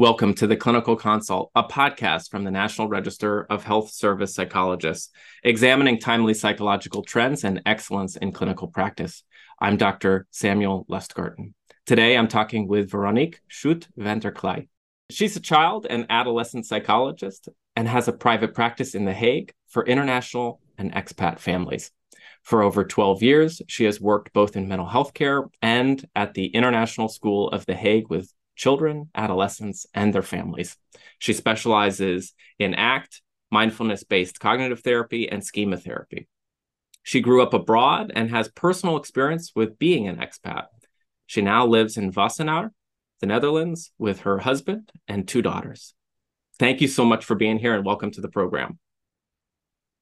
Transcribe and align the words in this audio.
Welcome 0.00 0.34
to 0.34 0.46
the 0.46 0.56
Clinical 0.56 0.94
Consult, 0.94 1.50
a 1.56 1.64
podcast 1.64 2.30
from 2.30 2.44
the 2.44 2.52
National 2.52 2.86
Register 2.86 3.44
of 3.50 3.64
Health 3.64 3.90
Service 3.90 4.32
Psychologists, 4.32 5.10
examining 5.42 5.98
timely 5.98 6.34
psychological 6.34 7.02
trends 7.02 7.42
and 7.42 7.60
excellence 7.66 8.16
in 8.16 8.30
clinical 8.30 8.68
practice. 8.68 9.24
I'm 9.60 9.76
Dr. 9.76 10.28
Samuel 10.30 10.86
Lustgarten. 10.88 11.52
Today, 11.84 12.16
I'm 12.16 12.28
talking 12.28 12.68
with 12.68 12.90
Veronique 12.90 13.40
Schutt 13.48 13.88
van 13.96 14.20
der 14.20 14.30
Kleij. 14.30 14.68
She's 15.10 15.36
a 15.36 15.40
child 15.40 15.86
and 15.88 16.06
adolescent 16.10 16.66
psychologist 16.66 17.48
and 17.74 17.88
has 17.88 18.08
a 18.08 18.12
private 18.12 18.54
practice 18.54 18.94
in 18.94 19.06
The 19.06 19.14
Hague 19.14 19.52
for 19.68 19.86
international 19.86 20.60
and 20.76 20.92
expat 20.92 21.38
families. 21.38 21.90
For 22.42 22.62
over 22.62 22.84
12 22.84 23.22
years, 23.22 23.62
she 23.68 23.84
has 23.84 24.00
worked 24.00 24.32
both 24.32 24.54
in 24.54 24.68
mental 24.68 24.86
health 24.86 25.14
care 25.14 25.44
and 25.62 26.04
at 26.14 26.34
the 26.34 26.46
International 26.46 27.08
School 27.08 27.48
of 27.48 27.64
The 27.64 27.74
Hague 27.74 28.10
with 28.10 28.32
children, 28.54 29.08
adolescents, 29.14 29.86
and 29.94 30.12
their 30.12 30.22
families. 30.22 30.76
She 31.18 31.32
specializes 31.32 32.34
in 32.58 32.74
ACT, 32.74 33.22
mindfulness 33.50 34.04
based 34.04 34.40
cognitive 34.40 34.80
therapy, 34.80 35.28
and 35.28 35.42
schema 35.42 35.78
therapy. 35.78 36.28
She 37.02 37.22
grew 37.22 37.42
up 37.42 37.54
abroad 37.54 38.12
and 38.14 38.28
has 38.30 38.48
personal 38.48 38.98
experience 38.98 39.52
with 39.54 39.78
being 39.78 40.06
an 40.06 40.16
expat. 40.16 40.66
She 41.26 41.40
now 41.40 41.66
lives 41.66 41.96
in 41.96 42.12
Wassenaar, 42.12 42.70
the 43.20 43.26
Netherlands, 43.26 43.90
with 43.98 44.20
her 44.20 44.38
husband 44.38 44.90
and 45.06 45.26
two 45.26 45.42
daughters. 45.42 45.94
Thank 46.58 46.80
you 46.80 46.88
so 46.88 47.04
much 47.04 47.24
for 47.24 47.34
being 47.34 47.58
here 47.58 47.74
and 47.74 47.84
welcome 47.84 48.10
to 48.12 48.20
the 48.20 48.28
program. 48.28 48.78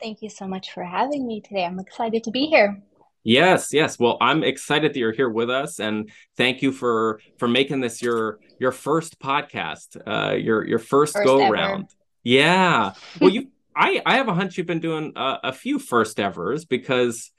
Thank 0.01 0.23
you 0.23 0.31
so 0.31 0.47
much 0.47 0.73
for 0.73 0.85
having 0.85 1.27
me 1.27 1.41
today. 1.41 1.65
I'm 1.65 1.79
excited 1.79 2.25
to 2.25 2.31
be 2.31 2.47
here. 2.47 2.83
Yes, 3.25 3.73
yes. 3.73 3.99
Well, 3.99 4.19
I'm 4.21 4.45
excited 4.45 4.95
that 4.95 4.99
you're 5.01 5.13
here 5.13 5.29
with 5.29 5.51
us, 5.51 5.81
and 5.81 6.11
thank 6.37 6.63
you 6.63 6.71
for 6.71 7.21
for 7.39 7.49
making 7.49 7.81
this 7.81 8.01
your 8.01 8.39
your 8.61 8.71
first 8.71 9.19
podcast, 9.19 9.97
uh, 10.07 10.35
your 10.35 10.65
your 10.65 10.79
first, 10.79 11.15
first 11.15 11.27
go 11.27 11.41
ever. 11.41 11.53
round. 11.53 11.91
Yeah. 12.23 12.93
Well, 13.21 13.31
you, 13.33 13.49
I 13.75 14.01
I 14.07 14.17
have 14.17 14.29
a 14.29 14.35
hunch 14.35 14.57
you've 14.57 14.69
been 14.69 14.81
doing 14.81 15.13
a, 15.17 15.39
a 15.45 15.53
few 15.53 15.81
first 15.81 16.21
evers 16.21 16.67
because 16.67 17.33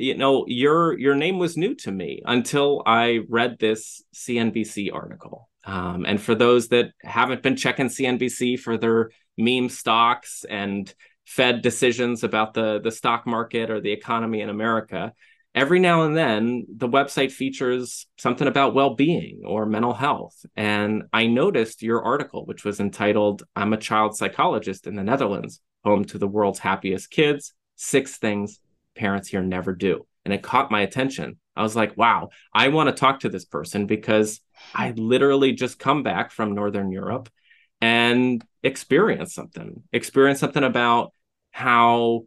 you 0.00 0.16
know 0.16 0.44
your 0.46 0.98
your 0.98 1.14
name 1.14 1.38
was 1.38 1.56
new 1.56 1.74
to 1.76 1.92
me 1.92 2.22
until 2.24 2.82
I 2.86 3.20
read 3.28 3.58
this 3.58 4.02
CNBC 4.14 4.92
article. 4.92 5.48
Um, 5.64 6.04
and 6.06 6.20
for 6.20 6.34
those 6.34 6.68
that 6.68 6.92
haven't 7.02 7.42
been 7.42 7.56
checking 7.56 7.86
CNBC 7.86 8.58
for 8.58 8.78
their 8.78 9.10
meme 9.36 9.68
stocks 9.68 10.44
and 10.48 10.92
Fed 11.26 11.62
decisions 11.62 12.24
about 12.24 12.54
the 12.54 12.80
the 12.82 12.90
stock 12.90 13.26
market 13.26 13.70
or 13.70 13.80
the 13.80 13.92
economy 13.92 14.40
in 14.40 14.48
America, 14.48 15.12
every 15.54 15.80
now 15.80 16.02
and 16.02 16.16
then 16.16 16.64
the 16.76 16.88
website 16.88 17.32
features 17.32 18.06
something 18.18 18.46
about 18.46 18.74
well-being 18.74 19.42
or 19.44 19.66
mental 19.66 19.92
health 19.92 20.46
and 20.54 21.02
i 21.12 21.26
noticed 21.26 21.82
your 21.82 22.02
article 22.04 22.46
which 22.46 22.64
was 22.64 22.78
entitled 22.78 23.42
i'm 23.56 23.72
a 23.72 23.76
child 23.76 24.16
psychologist 24.16 24.86
in 24.86 24.94
the 24.94 25.02
netherlands 25.02 25.60
home 25.84 26.04
to 26.04 26.18
the 26.18 26.28
world's 26.28 26.60
happiest 26.60 27.10
kids 27.10 27.52
six 27.74 28.16
things 28.18 28.60
parents 28.96 29.28
here 29.28 29.42
never 29.42 29.74
do. 29.74 30.06
And 30.24 30.34
it 30.34 30.42
caught 30.42 30.70
my 30.70 30.80
attention. 30.82 31.38
I 31.56 31.62
was 31.62 31.76
like 31.76 31.96
wow 31.96 32.30
i 32.54 32.68
want 32.68 32.88
to 32.88 32.94
talk 32.94 33.20
to 33.20 33.28
this 33.28 33.44
person 33.44 33.86
because 33.86 34.40
i 34.74 34.92
literally 34.92 35.52
just 35.52 35.78
come 35.78 36.02
back 36.02 36.30
from 36.30 36.54
northern 36.54 36.90
europe 36.90 37.28
and 37.80 38.42
experience 38.62 39.34
something 39.34 39.82
experience 39.92 40.40
something 40.40 40.64
about 40.64 41.12
how 41.50 42.24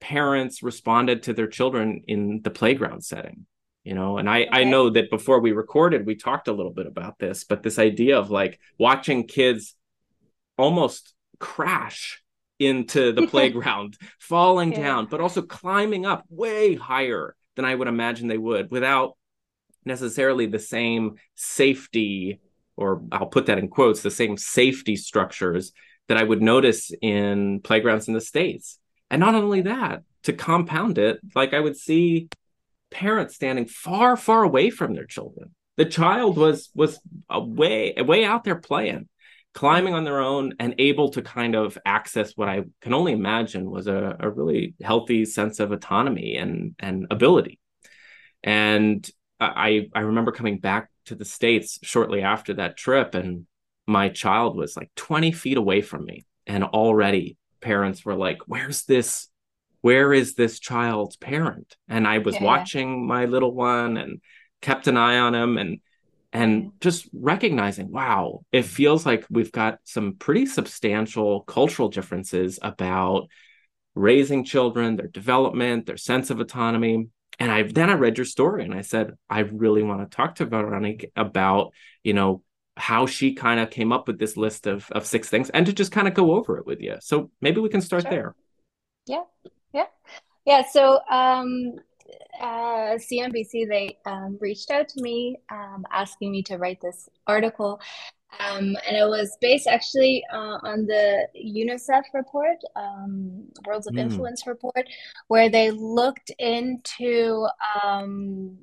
parents 0.00 0.62
responded 0.62 1.24
to 1.24 1.32
their 1.32 1.48
children 1.48 2.02
in 2.06 2.42
the 2.42 2.50
playground 2.50 3.04
setting 3.04 3.46
you 3.82 3.94
know? 3.94 4.18
And 4.18 4.28
i 4.28 4.46
i 4.52 4.64
know 4.64 4.90
that 4.90 5.10
before 5.10 5.40
we 5.40 5.52
recorded 5.52 6.06
we 6.06 6.14
talked 6.14 6.48
a 6.48 6.52
little 6.52 6.72
bit 6.72 6.86
about 6.86 7.18
this 7.18 7.44
but 7.44 7.62
this 7.62 7.78
idea 7.78 8.18
of 8.18 8.30
like 8.30 8.60
watching 8.78 9.26
kids 9.26 9.74
almost 10.56 11.14
crash 11.40 12.22
into 12.58 13.12
the 13.12 13.26
playground 13.30 13.96
falling 14.18 14.72
yeah. 14.72 14.82
down 14.82 15.06
but 15.06 15.20
also 15.20 15.42
climbing 15.42 16.06
up 16.06 16.24
way 16.28 16.74
higher 16.74 17.34
than 17.54 17.64
i 17.64 17.74
would 17.74 17.88
imagine 17.88 18.28
they 18.28 18.38
would 18.38 18.70
without 18.70 19.16
necessarily 19.84 20.46
the 20.46 20.58
same 20.58 21.16
safety 21.34 22.40
or 22.76 23.02
i'll 23.12 23.26
put 23.26 23.46
that 23.46 23.58
in 23.58 23.68
quotes 23.68 24.02
the 24.02 24.10
same 24.10 24.36
safety 24.36 24.96
structures 24.96 25.72
that 26.08 26.16
i 26.16 26.22
would 26.22 26.42
notice 26.42 26.90
in 27.02 27.60
playgrounds 27.60 28.08
in 28.08 28.14
the 28.14 28.20
states 28.20 28.78
and 29.10 29.20
not 29.20 29.34
only 29.34 29.62
that, 29.62 30.02
to 30.24 30.32
compound 30.32 30.98
it, 30.98 31.20
like 31.34 31.54
I 31.54 31.60
would 31.60 31.76
see 31.76 32.28
parents 32.90 33.34
standing 33.34 33.66
far, 33.66 34.16
far 34.16 34.42
away 34.42 34.70
from 34.70 34.94
their 34.94 35.06
children. 35.06 35.54
The 35.76 35.84
child 35.84 36.36
was 36.36 36.70
was 36.74 36.98
uh, 37.28 37.40
way 37.40 37.94
way 37.98 38.24
out 38.24 38.44
there 38.44 38.56
playing, 38.56 39.08
climbing 39.56 39.94
on 39.94 40.04
their 40.04 40.20
own, 40.20 40.52
and 40.60 40.74
able 40.76 41.08
to 41.08 41.22
kind 41.22 41.54
of 41.54 41.78
access 41.86 42.34
what 42.36 42.46
I 42.48 42.64
can 42.82 42.92
only 42.92 43.12
imagine 43.12 43.70
was 43.70 43.86
a, 43.86 44.14
a 44.20 44.30
really 44.30 44.74
healthy 44.82 45.24
sense 45.24 45.60
of 45.60 45.72
autonomy 45.72 46.36
and 46.36 46.74
and 46.78 47.06
ability. 47.10 47.58
And 48.44 49.08
I 49.40 49.88
I 49.94 50.00
remember 50.00 50.30
coming 50.30 50.58
back 50.58 50.90
to 51.06 51.14
the 51.14 51.24
states 51.24 51.78
shortly 51.82 52.20
after 52.20 52.54
that 52.54 52.76
trip, 52.76 53.14
and 53.14 53.46
my 53.86 54.10
child 54.10 54.56
was 54.56 54.76
like 54.76 54.90
20 54.94 55.32
feet 55.32 55.56
away 55.56 55.80
from 55.80 56.04
me, 56.04 56.26
and 56.46 56.62
already 56.62 57.38
parents 57.62 58.04
were 58.04 58.14
like, 58.14 58.38
where's 58.46 58.84
this? 58.84 59.28
Where 59.80 60.12
is 60.12 60.34
this 60.34 60.60
child's 60.60 61.16
parent? 61.16 61.76
And 61.88 62.06
I 62.06 62.18
was 62.18 62.34
yeah, 62.34 62.44
watching 62.44 62.90
yeah. 62.90 63.06
my 63.06 63.24
little 63.24 63.54
one 63.54 63.96
and 63.96 64.20
kept 64.60 64.86
an 64.86 64.98
eye 64.98 65.18
on 65.18 65.34
him 65.34 65.56
and 65.56 65.80
and 66.32 66.72
just 66.80 67.08
recognizing, 67.12 67.90
wow, 67.90 68.44
it 68.52 68.62
feels 68.62 69.06
like 69.06 69.24
we've 69.30 69.52
got 69.52 69.78
some 69.84 70.14
pretty 70.14 70.46
substantial 70.46 71.42
cultural 71.42 71.88
differences 71.88 72.58
about 72.62 73.28
raising 73.94 74.44
children, 74.44 74.96
their 74.96 75.08
development, 75.08 75.86
their 75.86 75.96
sense 75.96 76.30
of 76.30 76.40
autonomy. 76.40 77.08
And 77.38 77.50
I 77.50 77.62
then 77.64 77.90
I 77.90 77.94
read 77.94 78.18
your 78.18 78.24
story 78.24 78.64
and 78.64 78.74
I 78.74 78.82
said, 78.82 79.12
I 79.28 79.40
really 79.40 79.82
want 79.82 80.08
to 80.08 80.14
talk 80.14 80.36
to 80.36 80.46
Veronique 80.46 81.10
about, 81.16 81.72
you 82.02 82.12
know, 82.12 82.42
how 82.76 83.06
she 83.06 83.34
kind 83.34 83.58
of 83.58 83.70
came 83.70 83.92
up 83.92 84.06
with 84.06 84.18
this 84.18 84.36
list 84.36 84.66
of, 84.66 84.90
of 84.92 85.06
six 85.06 85.28
things 85.28 85.48
and 85.50 85.64
to 85.66 85.72
just 85.72 85.92
kind 85.92 86.06
of 86.06 86.14
go 86.14 86.36
over 86.36 86.58
it 86.58 86.66
with 86.66 86.80
you. 86.80 86.96
So 87.00 87.30
maybe 87.40 87.60
we 87.60 87.70
can 87.70 87.80
start 87.80 88.02
sure. 88.02 88.10
there. 88.10 88.34
Yeah. 89.06 89.22
Yeah. 89.72 89.86
Yeah. 90.44 90.62
So 90.70 91.00
um, 91.10 91.76
uh, 92.40 92.96
CNBC, 92.96 93.68
they 93.68 93.98
um, 94.06 94.38
reached 94.40 94.70
out 94.70 94.88
to 94.88 95.02
me 95.02 95.38
um, 95.50 95.84
asking 95.90 96.32
me 96.32 96.42
to 96.44 96.56
write 96.56 96.80
this 96.80 97.08
article. 97.26 97.80
Um, 98.40 98.76
and 98.86 98.96
it 98.96 99.08
was 99.08 99.36
based 99.40 99.66
actually 99.66 100.22
uh, 100.32 100.58
on 100.62 100.86
the 100.86 101.28
UNICEF 101.36 102.02
report, 102.12 102.58
um, 102.74 103.44
Worlds 103.66 103.86
of 103.86 103.94
mm. 103.94 104.00
Influence 104.00 104.46
report, 104.46 104.86
where 105.28 105.48
they 105.48 105.70
looked 105.70 106.30
into 106.38 107.46
um, 107.82 108.58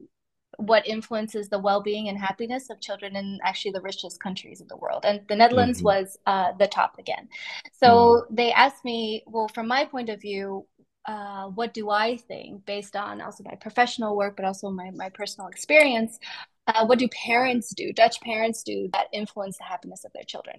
what 0.57 0.87
influences 0.87 1.49
the 1.49 1.59
well-being 1.59 2.09
and 2.09 2.17
happiness 2.17 2.69
of 2.69 2.79
children 2.79 3.15
in 3.15 3.39
actually 3.43 3.71
the 3.71 3.81
richest 3.81 4.19
countries 4.21 4.61
in 4.61 4.67
the 4.67 4.77
world 4.77 5.03
and 5.03 5.21
the 5.27 5.35
netherlands 5.35 5.79
mm-hmm. 5.79 5.85
was 5.85 6.17
uh, 6.27 6.51
the 6.59 6.67
top 6.67 6.97
again 6.99 7.27
so 7.71 7.87
mm. 8.29 8.35
they 8.35 8.51
asked 8.51 8.85
me 8.85 9.23
well 9.25 9.47
from 9.47 9.67
my 9.67 9.83
point 9.83 10.09
of 10.09 10.21
view 10.21 10.65
uh, 11.05 11.47
what 11.47 11.73
do 11.73 11.89
i 11.89 12.17
think 12.17 12.65
based 12.65 12.95
on 12.95 13.21
also 13.21 13.43
my 13.43 13.55
professional 13.55 14.15
work 14.15 14.35
but 14.35 14.45
also 14.45 14.69
my, 14.69 14.91
my 14.91 15.09
personal 15.09 15.47
experience 15.47 16.19
uh, 16.67 16.85
what 16.85 16.97
do 16.97 17.07
parents 17.09 17.73
do 17.73 17.91
dutch 17.91 18.21
parents 18.21 18.63
do 18.63 18.89
that 18.93 19.07
influence 19.11 19.57
the 19.57 19.63
happiness 19.63 20.05
of 20.05 20.13
their 20.13 20.23
children 20.23 20.57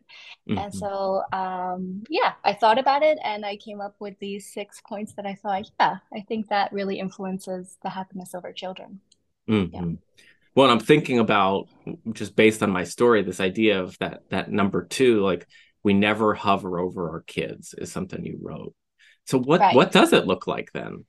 mm-hmm. 0.49 0.59
and 0.59 0.75
so 0.75 1.23
um, 1.33 2.03
yeah 2.09 2.33
i 2.45 2.53
thought 2.53 2.79
about 2.79 3.03
it 3.03 3.19
and 3.25 3.45
i 3.45 3.57
came 3.57 3.81
up 3.81 3.95
with 4.01 4.19
these 4.19 4.53
six 4.53 4.83
points 4.87 5.15
that 5.15 5.27
i 5.27 5.35
thought 5.35 5.71
yeah 5.81 5.97
i 6.13 6.21
think 6.29 6.49
that 6.49 6.73
really 6.73 6.99
influences 6.99 7.79
the 7.83 7.91
happiness 7.91 8.35
of 8.35 8.45
our 8.45 8.53
children 8.53 9.01
Mm-hmm. 9.49 9.75
Yeah. 9.75 9.97
Well, 10.55 10.71
I'm 10.71 10.81
thinking 10.81 11.19
about 11.19 11.69
just 12.13 12.37
based 12.37 12.63
on 12.63 12.71
my 12.71 12.85
story, 12.85 13.23
this 13.23 13.41
idea 13.41 13.83
of 13.83 13.99
that 13.99 14.23
that 14.31 14.51
number 14.51 14.85
two, 14.85 15.21
like 15.21 15.47
we 15.83 15.95
never 15.95 16.35
hover 16.35 16.79
over 16.79 17.11
our 17.11 17.23
kids, 17.23 17.75
is 17.77 17.91
something 17.91 18.25
you 18.25 18.39
wrote. 18.41 18.75
So 19.27 19.39
what 19.39 19.61
right. 19.61 19.75
what 19.75 19.93
does 19.93 20.13
it 20.13 20.27
look 20.27 20.47
like 20.47 20.73
then? 20.73 21.05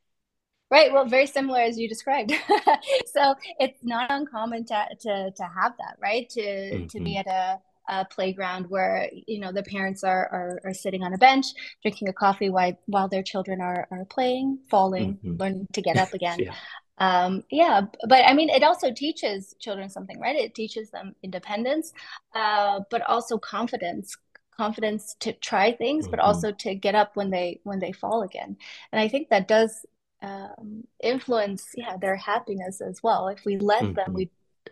Right. 0.71 0.91
Well, 0.91 1.05
very 1.05 1.27
similar 1.27 1.59
as 1.59 1.77
you 1.77 1.87
described. 1.87 2.33
so 3.05 3.35
it's 3.59 3.83
not 3.83 4.11
uncommon 4.11 4.65
to 4.65 4.85
to 5.01 5.31
to 5.31 5.43
have 5.43 5.73
that, 5.77 5.97
right? 6.01 6.27
To 6.29 6.41
mm-hmm. 6.41 6.87
to 6.87 6.99
be 6.99 7.15
mm-hmm. 7.15 7.29
at 7.29 7.59
a, 7.89 7.99
a 8.01 8.05
playground 8.05 8.69
where 8.69 9.09
you 9.27 9.39
know 9.39 9.51
the 9.51 9.63
parents 9.63 10.03
are, 10.03 10.27
are, 10.31 10.61
are 10.65 10.73
sitting 10.73 11.03
on 11.03 11.13
a 11.13 11.17
bench 11.17 11.45
drinking 11.81 12.09
a 12.09 12.13
coffee 12.13 12.49
while 12.49 12.77
while 12.87 13.07
their 13.07 13.23
children 13.23 13.61
are 13.61 13.87
are 13.91 14.05
playing, 14.05 14.59
falling, 14.69 15.15
mm-hmm. 15.15 15.37
learning 15.37 15.67
to 15.73 15.81
get 15.81 15.97
up 15.97 16.13
again. 16.13 16.39
yeah 16.45 16.53
um 16.97 17.43
yeah 17.51 17.81
but 18.07 18.23
i 18.25 18.33
mean 18.33 18.49
it 18.49 18.63
also 18.63 18.91
teaches 18.91 19.53
children 19.59 19.89
something 19.89 20.17
right 20.19 20.37
it 20.37 20.55
teaches 20.55 20.89
them 20.91 21.13
independence 21.23 21.91
uh 22.33 22.79
but 22.89 23.01
also 23.01 23.37
confidence 23.37 24.15
confidence 24.55 25.15
to 25.19 25.33
try 25.33 25.71
things, 25.71 26.05
mm-hmm. 26.05 26.11
but 26.11 26.19
also 26.19 26.51
to 26.51 26.75
get 26.75 26.95
up 26.95 27.15
when 27.15 27.29
they 27.29 27.59
when 27.63 27.79
they 27.79 27.91
fall 27.91 28.21
again. 28.21 28.57
And 28.91 28.99
I 28.99 29.07
think 29.07 29.29
that 29.29 29.47
does 29.47 29.85
um, 30.21 30.85
influence 31.03 31.67
yeah 31.75 31.97
their 31.97 32.15
happiness 32.15 32.81
as 32.81 33.01
well. 33.03 33.27
If 33.27 33.45
we 33.45 33.57
let 33.57 33.83
mm-hmm. 33.83 33.93
them, 33.93 34.13
we 34.13 34.29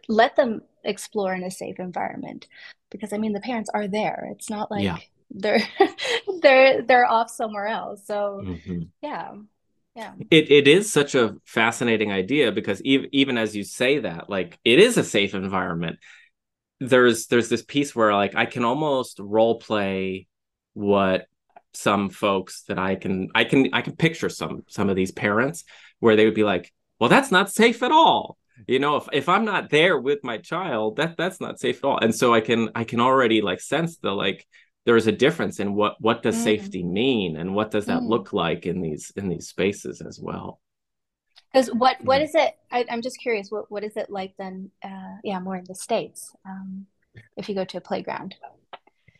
let 0.07 0.35
them 0.35 0.61
explore 0.83 1.33
in 1.33 1.43
a 1.43 1.51
safe 1.51 1.79
environment, 1.79 2.47
because 2.89 3.13
I 3.13 3.17
mean 3.17 3.33
the 3.33 3.39
parents 3.39 3.69
are 3.73 3.87
there. 3.87 4.27
It's 4.31 4.49
not 4.49 4.71
like 4.71 4.83
yeah. 4.83 4.97
they're 5.31 5.61
they're 6.41 6.81
they're 6.81 7.09
off 7.09 7.29
somewhere 7.29 7.67
else. 7.67 8.05
So 8.05 8.41
mm-hmm. 8.43 8.83
yeah. 9.01 9.33
Yeah. 9.95 10.13
It 10.31 10.49
it 10.49 10.67
is 10.67 10.91
such 10.91 11.13
a 11.13 11.35
fascinating 11.45 12.11
idea 12.11 12.51
because 12.51 12.81
even 12.81 13.09
even 13.11 13.37
as 13.37 13.55
you 13.55 13.63
say 13.63 13.99
that, 13.99 14.27
like 14.27 14.57
it 14.65 14.79
is 14.79 14.97
a 14.97 15.03
safe 15.03 15.35
environment 15.35 15.99
there's 16.89 17.27
there's 17.27 17.49
this 17.49 17.63
piece 17.63 17.95
where 17.95 18.13
like 18.13 18.35
I 18.35 18.45
can 18.45 18.63
almost 18.63 19.19
role 19.19 19.59
play 19.59 20.27
what 20.73 21.25
some 21.73 22.09
folks 22.09 22.63
that 22.67 22.77
I 22.77 22.95
can 22.95 23.29
I 23.33 23.43
can 23.43 23.69
I 23.73 23.81
can 23.81 23.95
picture 23.95 24.29
some 24.29 24.63
some 24.67 24.89
of 24.89 24.95
these 24.95 25.11
parents 25.11 25.63
where 25.99 26.15
they 26.15 26.25
would 26.25 26.33
be 26.33 26.43
like, 26.43 26.71
well, 26.99 27.09
that's 27.09 27.31
not 27.31 27.51
safe 27.51 27.83
at 27.83 27.91
all. 27.91 28.37
You 28.67 28.79
know, 28.79 28.97
if, 28.97 29.07
if 29.11 29.29
I'm 29.29 29.45
not 29.45 29.69
there 29.69 29.99
with 29.99 30.23
my 30.23 30.37
child, 30.37 30.97
that 30.97 31.17
that's 31.17 31.41
not 31.41 31.59
safe 31.59 31.77
at 31.77 31.83
all. 31.83 31.99
And 31.99 32.13
so 32.13 32.33
I 32.33 32.41
can 32.41 32.69
I 32.75 32.83
can 32.83 32.99
already 32.99 33.41
like 33.41 33.61
sense 33.61 33.97
the 33.97 34.11
like 34.11 34.45
there's 34.85 35.07
a 35.07 35.11
difference 35.11 35.59
in 35.59 35.73
what 35.73 35.95
what 35.99 36.23
does 36.23 36.35
mm. 36.37 36.43
safety 36.43 36.83
mean 36.83 37.37
and 37.37 37.55
what 37.55 37.71
does 37.71 37.85
that 37.85 38.01
mm. 38.01 38.09
look 38.09 38.33
like 38.33 38.65
in 38.65 38.81
these 38.81 39.11
in 39.15 39.29
these 39.29 39.47
spaces 39.47 40.01
as 40.01 40.19
well. 40.21 40.59
Because 41.53 41.67
what 41.69 41.97
what 42.03 42.21
mm. 42.21 42.25
is 42.25 42.35
it? 42.35 42.55
I, 42.71 42.85
am 42.89 43.01
just 43.01 43.19
curious. 43.19 43.51
What 43.51 43.69
what 43.69 43.83
is 43.83 43.95
it 43.95 44.09
like 44.09 44.33
then? 44.37 44.71
Uh, 44.83 45.17
yeah, 45.23 45.39
more 45.39 45.55
in 45.55 45.65
the 45.65 45.75
states. 45.75 46.35
Um, 46.45 46.87
if 47.37 47.47
you 47.47 47.55
go 47.55 47.63
to 47.65 47.77
a 47.77 47.81
playground. 47.81 48.35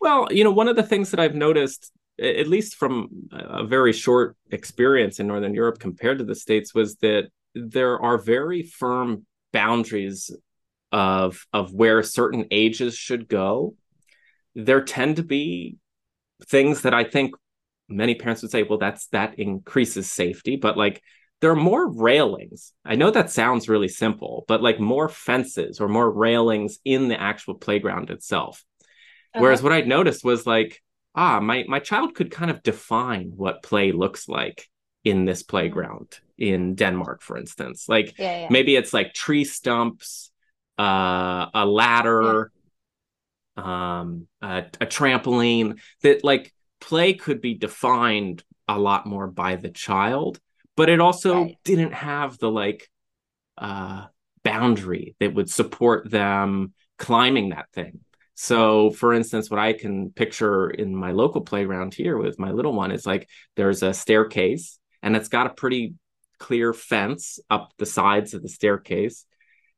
Well, 0.01 0.27
you 0.31 0.43
know, 0.43 0.51
one 0.51 0.67
of 0.67 0.75
the 0.75 0.83
things 0.83 1.11
that 1.11 1.19
I've 1.19 1.35
noticed, 1.35 1.91
at 2.19 2.47
least 2.47 2.75
from 2.75 3.29
a 3.31 3.63
very 3.63 3.93
short 3.93 4.35
experience 4.51 5.19
in 5.19 5.27
Northern 5.27 5.53
Europe 5.53 5.79
compared 5.79 6.17
to 6.17 6.23
the 6.23 6.35
states, 6.35 6.73
was 6.73 6.95
that 6.97 7.29
there 7.53 8.01
are 8.01 8.17
very 8.17 8.63
firm 8.63 9.25
boundaries 9.51 10.31
of 10.91 11.45
of 11.53 11.71
where 11.73 12.01
certain 12.01 12.45
ages 12.49 12.95
should 12.95 13.27
go. 13.27 13.75
There 14.55 14.81
tend 14.81 15.17
to 15.17 15.23
be 15.23 15.77
things 16.47 16.81
that 16.81 16.93
I 16.93 17.03
think 17.03 17.35
many 17.87 18.15
parents 18.15 18.41
would 18.41 18.51
say, 18.51 18.63
well, 18.63 18.79
that's 18.79 19.07
that 19.07 19.37
increases 19.37 20.11
safety, 20.11 20.55
but 20.55 20.77
like 20.77 21.01
there 21.43 21.51
are 21.51 21.57
more 21.57 21.91
railings. 21.91 22.71
I 22.85 22.95
know 22.95 23.11
that 23.11 23.29
sounds 23.29 23.67
really 23.67 23.89
simple, 23.89 24.45
but 24.47 24.63
like 24.63 24.79
more 24.79 25.09
fences 25.09 25.81
or 25.81 25.89
more 25.89 26.09
railings 26.09 26.79
in 26.85 27.09
the 27.09 27.19
actual 27.19 27.55
playground 27.55 28.09
itself. 28.11 28.63
Uh-huh. 28.79 29.41
Whereas 29.41 29.61
what 29.61 29.73
I 29.73 29.81
noticed 29.81 30.23
was 30.23 30.47
like, 30.47 30.81
ah, 31.13 31.41
my 31.41 31.65
my 31.67 31.79
child 31.79 32.15
could 32.15 32.31
kind 32.31 32.49
of 32.49 32.63
define 32.63 33.33
what 33.35 33.61
play 33.61 33.91
looks 33.91 34.29
like 34.29 34.69
in 35.03 35.25
this 35.25 35.43
playground 35.43 36.17
in 36.37 36.75
Denmark, 36.75 37.21
for 37.21 37.37
instance. 37.37 37.89
Like 37.89 38.17
yeah, 38.17 38.43
yeah. 38.43 38.47
maybe 38.49 38.77
it's 38.77 38.93
like 38.93 39.13
tree 39.13 39.43
stumps, 39.43 40.31
uh, 40.79 41.47
a 41.53 41.65
ladder, 41.65 42.53
yeah. 43.57 43.99
um, 43.99 44.27
a, 44.41 44.59
a 44.79 44.85
trampoline. 44.85 45.77
That 46.03 46.23
like 46.23 46.53
play 46.79 47.15
could 47.15 47.41
be 47.41 47.53
defined 47.53 48.45
a 48.65 48.79
lot 48.79 49.05
more 49.05 49.27
by 49.27 49.57
the 49.57 49.71
child 49.71 50.39
but 50.75 50.89
it 50.89 50.99
also 50.99 51.43
right. 51.43 51.57
didn't 51.63 51.93
have 51.93 52.37
the 52.37 52.49
like 52.49 52.89
uh 53.57 54.05
boundary 54.43 55.15
that 55.19 55.33
would 55.33 55.49
support 55.49 56.09
them 56.09 56.73
climbing 56.97 57.49
that 57.49 57.67
thing 57.73 57.99
so 58.35 58.89
for 58.91 59.13
instance 59.13 59.49
what 59.49 59.59
i 59.59 59.73
can 59.73 60.11
picture 60.11 60.69
in 60.69 60.95
my 60.95 61.11
local 61.11 61.41
playground 61.41 61.93
here 61.93 62.17
with 62.17 62.39
my 62.39 62.51
little 62.51 62.73
one 62.73 62.91
is 62.91 63.05
like 63.05 63.27
there's 63.55 63.83
a 63.83 63.93
staircase 63.93 64.79
and 65.01 65.15
it's 65.15 65.29
got 65.29 65.47
a 65.47 65.53
pretty 65.53 65.93
clear 66.39 66.73
fence 66.73 67.39
up 67.49 67.71
the 67.77 67.85
sides 67.85 68.33
of 68.33 68.41
the 68.41 68.49
staircase 68.49 69.25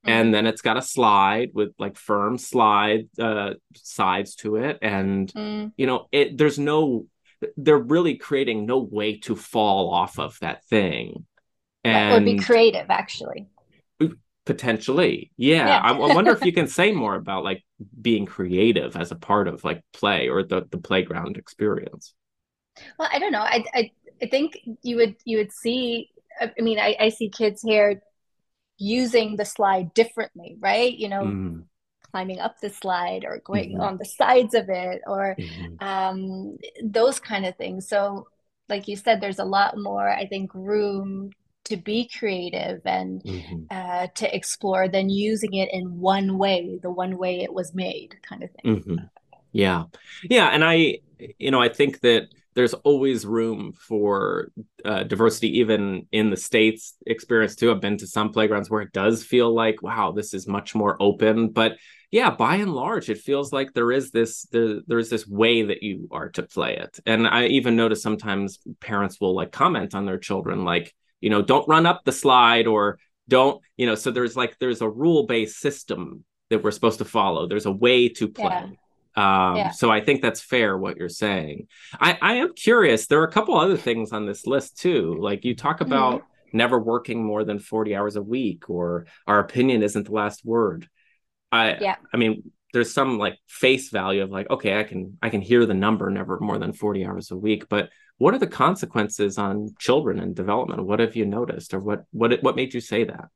mm-hmm. 0.05 0.11
and 0.11 0.33
then 0.33 0.47
it's 0.47 0.61
got 0.61 0.77
a 0.77 0.81
slide 0.81 1.51
with 1.53 1.73
like 1.77 1.97
firm 1.97 2.37
slide 2.37 3.07
uh 3.19 3.53
sides 3.75 4.35
to 4.35 4.55
it 4.55 4.79
and 4.81 5.31
mm. 5.33 5.71
you 5.77 5.85
know 5.85 6.07
it 6.11 6.37
there's 6.37 6.57
no 6.57 7.05
they're 7.57 7.77
really 7.77 8.15
creating 8.15 8.65
no 8.65 8.79
way 8.79 9.17
to 9.19 9.35
fall 9.35 9.91
off 9.91 10.19
of 10.19 10.37
that 10.39 10.65
thing. 10.65 11.25
And 11.83 12.11
that 12.11 12.13
would 12.13 12.25
be 12.25 12.39
creative, 12.39 12.87
actually. 12.89 13.47
Potentially, 14.45 15.31
yeah. 15.37 15.67
yeah. 15.67 15.79
I, 15.79 15.91
I 15.91 16.13
wonder 16.13 16.31
if 16.31 16.45
you 16.45 16.53
can 16.53 16.67
say 16.67 16.91
more 16.91 17.15
about 17.15 17.43
like 17.43 17.63
being 17.99 18.27
creative 18.27 18.95
as 18.95 19.11
a 19.11 19.15
part 19.15 19.47
of 19.47 19.63
like 19.63 19.81
play 19.91 20.29
or 20.29 20.43
the 20.43 20.67
the 20.69 20.77
playground 20.77 21.37
experience. 21.37 22.13
Well, 22.99 23.09
I 23.11 23.17
don't 23.17 23.31
know. 23.31 23.41
I 23.41 23.65
I, 23.73 23.91
I 24.21 24.27
think 24.27 24.59
you 24.83 24.97
would 24.97 25.15
you 25.25 25.37
would 25.37 25.51
see. 25.51 26.11
I 26.39 26.51
mean, 26.61 26.77
I, 26.77 26.95
I 26.99 27.09
see 27.09 27.29
kids 27.29 27.63
here 27.63 28.03
using 28.77 29.35
the 29.35 29.45
slide 29.45 29.95
differently, 29.95 30.57
right? 30.59 30.93
You 30.93 31.09
know, 31.09 31.23
mm 31.23 31.63
climbing 32.15 32.39
up 32.39 32.61
the 32.61 32.69
slide 32.69 33.25
or 33.25 33.41
going 33.43 33.73
mm-hmm. 33.73 33.81
on 33.81 33.97
the 33.97 34.05
sides 34.05 34.53
of 34.53 34.69
it 34.69 35.01
or 35.05 35.35
mm-hmm. 35.37 35.85
um, 35.85 36.57
those 36.81 37.19
kind 37.19 37.45
of 37.45 37.53
things. 37.57 37.89
So, 37.89 38.29
like 38.69 38.87
you 38.87 38.95
said, 38.95 39.19
there's 39.19 39.39
a 39.39 39.43
lot 39.43 39.77
more, 39.77 40.09
I 40.09 40.25
think, 40.25 40.49
room 40.53 41.31
to 41.65 41.75
be 41.75 42.09
creative 42.17 42.79
and 42.85 43.21
mm-hmm. 43.21 43.63
uh, 43.69 44.07
to 44.15 44.33
explore 44.33 44.87
than 44.87 45.09
using 45.09 45.55
it 45.55 45.67
in 45.73 45.99
one 45.99 46.37
way, 46.37 46.79
the 46.81 46.89
one 46.89 47.17
way 47.17 47.41
it 47.41 47.53
was 47.53 47.75
made, 47.75 48.15
kind 48.21 48.43
of 48.43 48.49
thing. 48.51 48.77
Mm-hmm. 48.77 48.95
Yeah. 49.51 49.83
Yeah. 50.29 50.47
And 50.47 50.63
I, 50.63 50.99
you 51.37 51.51
know, 51.51 51.61
I 51.61 51.67
think 51.67 51.99
that 51.99 52.29
there's 52.53 52.73
always 52.73 53.25
room 53.25 53.73
for 53.73 54.51
uh, 54.85 55.03
diversity, 55.03 55.59
even 55.59 56.07
in 56.13 56.29
the 56.29 56.37
states 56.37 56.95
experience 57.05 57.57
too. 57.57 57.71
I've 57.71 57.81
been 57.81 57.97
to 57.97 58.07
some 58.07 58.31
playgrounds 58.31 58.69
where 58.69 58.83
it 58.83 58.93
does 58.93 59.21
feel 59.21 59.53
like, 59.53 59.81
wow, 59.81 60.13
this 60.13 60.33
is 60.33 60.47
much 60.47 60.75
more 60.75 60.95
open. 61.01 61.49
But 61.49 61.73
yeah, 62.15 62.29
by 62.29 62.55
and 62.55 62.73
large, 62.73 63.09
it 63.09 63.17
feels 63.17 63.51
like 63.51 63.73
there 63.73 63.91
is 63.91 64.09
this 64.09 64.43
there, 64.43 64.79
there's 64.87 65.09
this 65.09 65.27
way 65.27 65.63
that 65.63 65.83
you 65.83 66.07
are 66.11 66.29
to 66.29 66.43
play 66.43 66.77
it. 66.77 66.97
And 67.05 67.27
I 67.27 67.47
even 67.47 67.75
notice 67.75 68.01
sometimes 68.01 68.59
parents 68.79 69.19
will 69.19 69.35
like 69.35 69.51
comment 69.51 69.93
on 69.93 70.05
their 70.05 70.17
children, 70.17 70.63
like, 70.63 70.95
you 71.19 71.29
know, 71.29 71.41
don't 71.41 71.67
run 71.67 71.85
up 71.85 72.05
the 72.05 72.13
slide 72.13 72.67
or 72.67 72.99
don't, 73.27 73.61
you 73.75 73.85
know, 73.85 73.95
so 73.95 74.11
there's 74.11 74.37
like 74.37 74.57
there's 74.59 74.79
a 74.79 74.87
rule-based 74.89 75.59
system 75.59 76.23
that 76.49 76.63
we're 76.63 76.71
supposed 76.71 76.99
to 76.99 77.05
follow. 77.05 77.49
There's 77.49 77.65
a 77.65 77.71
way 77.71 78.07
to 78.07 78.29
play. 78.29 78.71
Yeah. 79.17 79.49
Um, 79.49 79.57
yeah. 79.57 79.71
So 79.71 79.91
I 79.91 79.99
think 79.99 80.21
that's 80.21 80.39
fair 80.39 80.77
what 80.77 80.95
you're 80.95 81.09
saying. 81.09 81.67
I, 81.99 82.17
I 82.21 82.33
am 82.35 82.53
curious. 82.53 83.07
There 83.07 83.19
are 83.19 83.27
a 83.27 83.31
couple 83.31 83.57
other 83.57 83.75
things 83.75 84.13
on 84.13 84.25
this 84.25 84.47
list 84.47 84.77
too. 84.77 85.17
Like 85.19 85.43
you 85.43 85.53
talk 85.53 85.79
mm-hmm. 85.79 85.91
about 85.91 86.21
mm-hmm. 86.21 86.57
never 86.57 86.79
working 86.79 87.21
more 87.21 87.43
than 87.43 87.59
40 87.59 87.93
hours 87.93 88.15
a 88.15 88.21
week, 88.21 88.69
or 88.69 89.05
our 89.27 89.39
opinion 89.39 89.83
isn't 89.83 90.05
the 90.05 90.13
last 90.13 90.45
word. 90.45 90.87
I 91.55 91.77
yeah. 91.79 91.95
I 92.13 92.17
mean, 92.17 92.51
there's 92.73 92.93
some 92.93 93.17
like 93.17 93.39
face 93.47 93.89
value 93.89 94.21
of 94.23 94.31
like, 94.31 94.49
okay, 94.49 94.79
I 94.79 94.83
can 94.83 95.17
I 95.21 95.29
can 95.29 95.41
hear 95.41 95.65
the 95.65 95.73
number 95.73 96.09
never 96.09 96.39
more 96.39 96.57
than 96.57 96.73
40 96.73 97.05
hours 97.05 97.31
a 97.31 97.37
week, 97.37 97.69
but 97.69 97.89
what 98.17 98.33
are 98.33 98.39
the 98.39 98.47
consequences 98.47 99.37
on 99.37 99.75
children 99.79 100.19
and 100.19 100.35
development? 100.35 100.85
What 100.85 100.99
have 100.99 101.15
you 101.15 101.25
noticed, 101.25 101.73
or 101.73 101.79
what 101.79 102.05
what 102.11 102.41
what 102.43 102.55
made 102.55 102.73
you 102.73 102.81
say 102.81 103.03
that? 103.03 103.29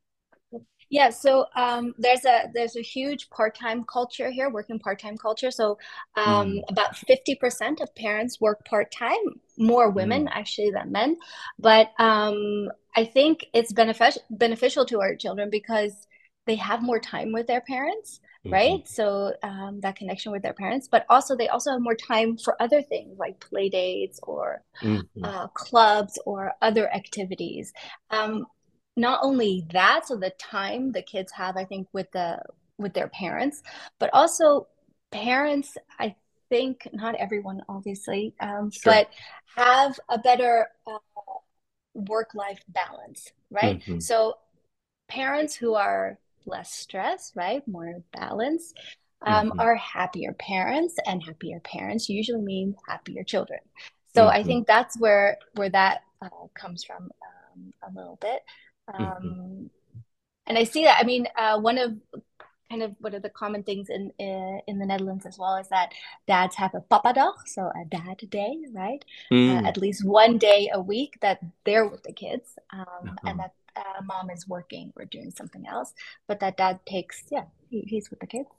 Yeah, 0.90 1.12
so 1.12 1.46
um, 1.56 1.94
there's 2.00 2.26
a 2.26 2.50
there's 2.54 2.76
a 2.76 2.82
huge 2.82 3.30
part-time 3.30 3.84
culture 3.84 4.32
here, 4.32 4.50
working 4.50 4.80
part-time 4.80 5.18
culture. 5.18 5.52
So 5.52 5.78
um, 6.16 6.48
mm. 6.48 6.62
about 6.68 6.96
50% 6.96 7.82
of 7.82 7.94
parents 7.96 8.42
work 8.42 8.66
part-time, 8.66 9.40
more 9.58 9.92
women 9.92 10.26
mm. 10.26 10.32
actually 10.32 10.72
than 10.72 10.92
men. 10.92 11.18
But 11.60 11.92
um, 12.00 12.70
I 12.96 13.06
think 13.06 13.46
it's 13.54 13.72
beneficial 13.72 14.24
beneficial 14.32 14.86
to 14.86 15.00
our 15.02 15.16
children 15.16 15.50
because 15.52 16.08
they 16.46 16.56
have 16.56 16.82
more 16.82 17.00
time 17.00 17.32
with 17.32 17.48
their 17.48 17.62
parents, 17.62 18.22
mm-hmm. 18.46 18.54
right? 18.54 18.88
So 18.88 19.34
um, 19.44 19.80
that 19.82 19.96
connection 19.96 20.32
with 20.32 20.42
their 20.42 20.54
parents, 20.54 20.88
but 20.90 21.06
also 21.10 21.36
they 21.36 21.48
also 21.48 21.72
have 21.72 21.82
more 21.82 21.96
time 21.96 22.38
for 22.38 22.60
other 22.62 22.82
things 22.82 23.18
like 23.20 23.40
play 23.40 23.70
dates 23.70 24.20
or 24.24 24.64
mm-hmm. 24.82 25.24
uh, 25.24 25.48
clubs 25.50 26.18
or 26.26 26.54
other 26.62 26.92
activities. 26.94 27.72
Um, 28.10 28.46
not 29.00 29.20
only 29.24 29.66
that 29.72 30.06
so 30.06 30.16
the 30.18 30.32
time 30.32 30.92
the 30.92 31.02
kids 31.02 31.32
have 31.32 31.56
i 31.56 31.64
think 31.64 31.88
with 31.94 32.12
the 32.12 32.40
with 32.78 32.94
their 32.94 33.08
parents 33.08 33.64
but 33.98 34.10
also 34.14 34.68
parents 35.12 35.78
i 36.00 36.14
think 36.50 36.88
not 36.92 37.16
everyone 37.16 37.62
obviously 37.70 38.34
um, 38.42 38.70
sure. 38.72 38.94
but 38.94 39.10
have 39.56 39.98
a 40.10 40.18
better 40.18 40.68
uh, 40.86 40.98
work 41.94 42.30
life 42.36 42.62
balance 42.68 43.32
right 43.50 43.80
mm-hmm. 43.80 44.00
so 44.00 44.36
parents 45.08 45.56
who 45.56 45.76
are 45.76 46.18
less 46.50 46.72
stress, 46.74 47.32
right 47.36 47.66
more 47.68 48.04
balance. 48.12 48.74
um, 49.22 49.50
mm-hmm. 49.50 49.60
are 49.60 49.76
happier 49.76 50.34
parents 50.34 50.96
and 51.06 51.22
happier 51.22 51.60
parents 51.60 52.08
usually 52.08 52.42
mean 52.42 52.74
happier 52.88 53.22
children 53.22 53.60
so 54.16 54.22
mm-hmm. 54.22 54.40
i 54.40 54.42
think 54.44 54.66
that's 54.66 54.98
where 54.98 55.38
where 55.56 55.68
that 55.68 56.04
uh, 56.22 56.48
comes 56.54 56.86
from 56.86 57.04
um, 57.04 57.74
a 57.84 57.92
little 57.94 58.18
bit 58.22 58.42
Mm-hmm. 58.94 59.04
Um. 59.04 59.70
And 60.48 60.58
I 60.58 60.64
see 60.64 60.84
that. 60.86 60.98
I 61.00 61.04
mean, 61.06 61.28
uh, 61.38 61.60
one 61.60 61.78
of 61.78 61.96
kind 62.72 62.84
of 62.84 62.96
one 63.00 63.14
of 63.14 63.22
the 63.22 63.30
common 63.30 63.64
things 63.64 63.88
in 63.90 64.12
uh, 64.20 64.62
in 64.68 64.80
the 64.80 64.86
Netherlands 64.86 65.26
as 65.26 65.38
well 65.38 65.58
is 65.58 65.68
that 65.70 65.92
dads 66.28 66.56
have 66.56 66.74
a 66.74 66.82
Papa 66.82 67.14
papadag, 67.14 67.48
so 67.48 67.64
a 67.64 67.86
dad 67.86 68.18
day, 68.30 68.58
right? 68.74 69.04
Mm. 69.32 69.64
Uh, 69.64 69.68
at 69.68 69.78
least 69.78 70.04
one 70.04 70.38
day 70.40 70.70
a 70.74 70.82
week 70.82 71.18
that 71.22 71.40
they're 71.66 71.88
with 71.88 72.04
the 72.04 72.14
kids, 72.14 72.58
um, 72.74 72.86
uh-huh. 73.04 73.16
and 73.26 73.40
that 73.40 73.54
uh, 73.80 74.02
mom 74.04 74.30
is 74.30 74.48
working 74.48 74.92
or 74.96 75.06
doing 75.06 75.32
something 75.32 75.66
else, 75.66 75.94
but 76.28 76.40
that 76.42 76.58
dad 76.58 76.80
takes, 76.86 77.24
yeah, 77.32 77.46
he, 77.70 77.82
he's 77.82 78.10
with 78.10 78.20
the 78.20 78.28
kids. 78.28 78.50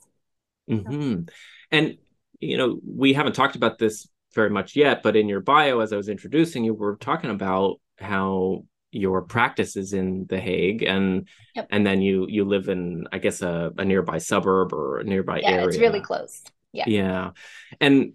Mm-hmm. 0.70 1.22
And 1.70 1.98
you 2.40 2.56
know, 2.56 2.80
we 2.86 3.12
haven't 3.12 3.34
talked 3.34 3.56
about 3.56 3.78
this 3.78 4.08
very 4.34 4.50
much 4.50 4.76
yet, 4.76 5.02
but 5.02 5.16
in 5.16 5.28
your 5.28 5.40
bio, 5.40 5.80
as 5.80 5.92
I 5.92 5.96
was 5.96 6.08
introducing 6.08 6.64
you, 6.64 6.74
we're 6.74 6.96
talking 6.96 7.30
about 7.30 7.80
how 7.98 8.64
your 8.92 9.22
practice 9.22 9.76
is 9.76 9.92
in 9.92 10.26
The 10.28 10.40
Hague, 10.40 10.82
and 10.82 11.28
yep. 11.54 11.68
and 11.70 11.86
then 11.86 12.00
you 12.00 12.26
you 12.28 12.44
live 12.44 12.68
in, 12.68 13.06
I 13.12 13.18
guess, 13.18 13.42
a, 13.42 13.72
a 13.76 13.84
nearby 13.84 14.18
suburb 14.18 14.72
or 14.72 14.98
a 14.98 15.04
nearby 15.04 15.40
yeah, 15.40 15.50
area. 15.50 15.68
it's 15.68 15.78
really 15.78 16.00
close. 16.00 16.42
Yeah, 16.72 16.84
yeah, 16.86 17.30
and 17.80 18.14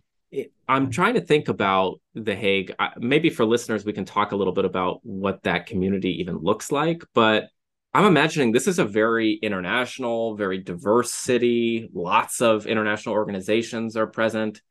I'm 0.68 0.89
trying 0.92 1.15
to 1.15 1.22
think 1.22 1.48
about 1.48 2.00
The 2.13 2.36
Hague. 2.36 2.74
Maybe 2.98 3.30
for 3.30 3.46
listeners, 3.46 3.86
we 3.86 3.94
can 3.94 4.06
talk 4.06 4.32
a 4.32 4.36
little 4.36 4.54
bit 4.54 4.65
about 4.65 5.00
what 5.04 5.44
that 5.44 5.65
community 5.68 6.22
even 6.22 6.38
looks 6.38 6.72
like, 6.72 7.04
but. 7.13 7.46
I'm 7.94 8.04
imagining 8.04 8.51
this 8.51 8.68
is 8.68 8.77
a 8.77 8.84
very 8.84 9.36
international, 9.36 10.36
very 10.36 10.58
diverse 10.58 11.13
city. 11.13 11.89
Lots 11.94 12.42
of 12.42 12.68
international 12.68 13.15
organizations 13.15 13.96
are 13.96 14.06
present. 14.06 14.62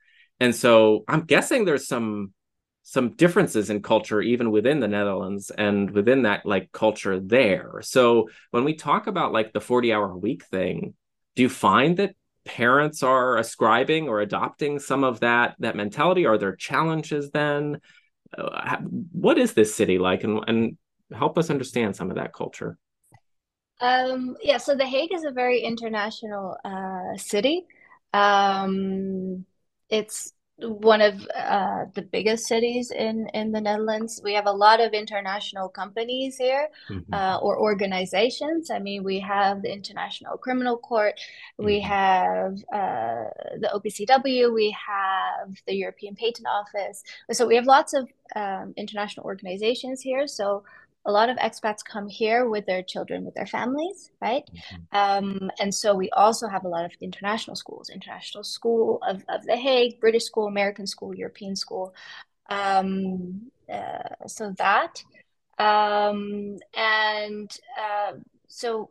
And 0.40 0.54
so 0.54 1.04
I'm 1.08 1.22
guessing 1.22 1.64
there's 1.64 1.88
some 1.88 2.34
some 2.86 3.14
differences 3.14 3.70
in 3.70 3.80
culture 3.80 4.20
even 4.20 4.50
within 4.50 4.78
the 4.78 4.88
Netherlands 4.88 5.50
and 5.50 5.90
within 5.90 6.22
that 6.22 6.44
like 6.44 6.70
culture 6.70 7.18
there. 7.18 7.80
So 7.80 8.28
when 8.50 8.64
we 8.64 8.74
talk 8.74 9.06
about 9.06 9.32
like 9.32 9.54
the 9.54 9.60
40 9.60 9.92
hour 9.92 10.14
week 10.14 10.44
thing, 10.44 10.92
do 11.34 11.42
you 11.42 11.48
find 11.48 11.96
that 11.96 12.14
parents 12.44 13.02
are 13.02 13.38
ascribing 13.38 14.08
or 14.08 14.20
adopting 14.20 14.78
some 14.78 15.04
of 15.04 15.20
that 15.20 15.56
that 15.58 15.76
mentality? 15.76 16.26
Are 16.26 16.38
there 16.38 16.56
challenges 16.56 17.30
then? 17.30 17.80
Uh, 18.36 18.76
what 19.12 19.38
is 19.38 19.54
this 19.54 19.74
city 19.74 19.98
like 19.98 20.24
and 20.24 20.44
and 20.46 20.76
help 21.12 21.38
us 21.38 21.50
understand 21.50 21.96
some 21.96 22.10
of 22.10 22.16
that 22.16 22.32
culture? 22.32 22.76
Um, 23.80 24.36
yeah, 24.42 24.58
so 24.58 24.74
The 24.74 24.86
Hague 24.86 25.12
is 25.12 25.24
a 25.24 25.32
very 25.32 25.60
international 25.60 26.56
uh, 26.64 27.16
city. 27.16 27.66
Um, 28.12 29.44
it's 29.88 30.32
one 30.58 31.00
of 31.00 31.26
uh, 31.36 31.86
the 31.94 32.02
biggest 32.02 32.46
cities 32.46 32.92
in 32.92 33.26
in 33.34 33.50
the 33.50 33.60
Netherlands. 33.60 34.20
We 34.22 34.34
have 34.34 34.46
a 34.46 34.52
lot 34.52 34.80
of 34.80 34.92
international 34.92 35.68
companies 35.68 36.36
here 36.36 36.68
mm-hmm. 36.88 37.12
uh, 37.12 37.38
or 37.38 37.58
organizations. 37.58 38.70
I 38.70 38.78
mean, 38.78 39.02
we 39.02 39.18
have 39.20 39.62
the 39.62 39.72
International 39.72 40.36
Criminal 40.36 40.78
Court, 40.78 41.18
we 41.58 41.80
mm-hmm. 41.80 41.88
have 41.88 42.52
uh, 42.72 43.30
the 43.58 43.70
OPCW, 43.74 44.54
we 44.54 44.76
have 44.86 45.56
the 45.66 45.74
European 45.74 46.14
Patent 46.14 46.46
Office. 46.46 47.02
So 47.32 47.46
we 47.46 47.56
have 47.56 47.66
lots 47.66 47.92
of 47.92 48.08
um, 48.36 48.74
international 48.76 49.26
organizations 49.26 50.00
here. 50.00 50.28
So 50.28 50.62
a 51.06 51.12
lot 51.12 51.28
of 51.28 51.36
expats 51.36 51.84
come 51.84 52.08
here 52.08 52.48
with 52.48 52.64
their 52.66 52.82
children, 52.82 53.24
with 53.24 53.34
their 53.34 53.46
families, 53.46 54.10
right? 54.20 54.48
Mm-hmm. 54.92 54.96
Um, 54.96 55.50
and 55.60 55.74
so 55.74 55.94
we 55.94 56.08
also 56.10 56.48
have 56.48 56.64
a 56.64 56.68
lot 56.68 56.84
of 56.84 56.92
international 57.00 57.56
schools, 57.56 57.90
International 57.90 58.42
School 58.42 59.00
of, 59.06 59.24
of 59.28 59.44
The 59.44 59.56
Hague, 59.56 60.00
British 60.00 60.24
School, 60.24 60.46
American 60.46 60.86
School, 60.86 61.14
European 61.14 61.56
School. 61.56 61.94
Um, 62.48 63.50
uh, 63.70 64.26
so 64.26 64.54
that. 64.58 65.02
Um, 65.58 66.58
and 66.74 67.50
uh, 67.78 68.12
so 68.48 68.90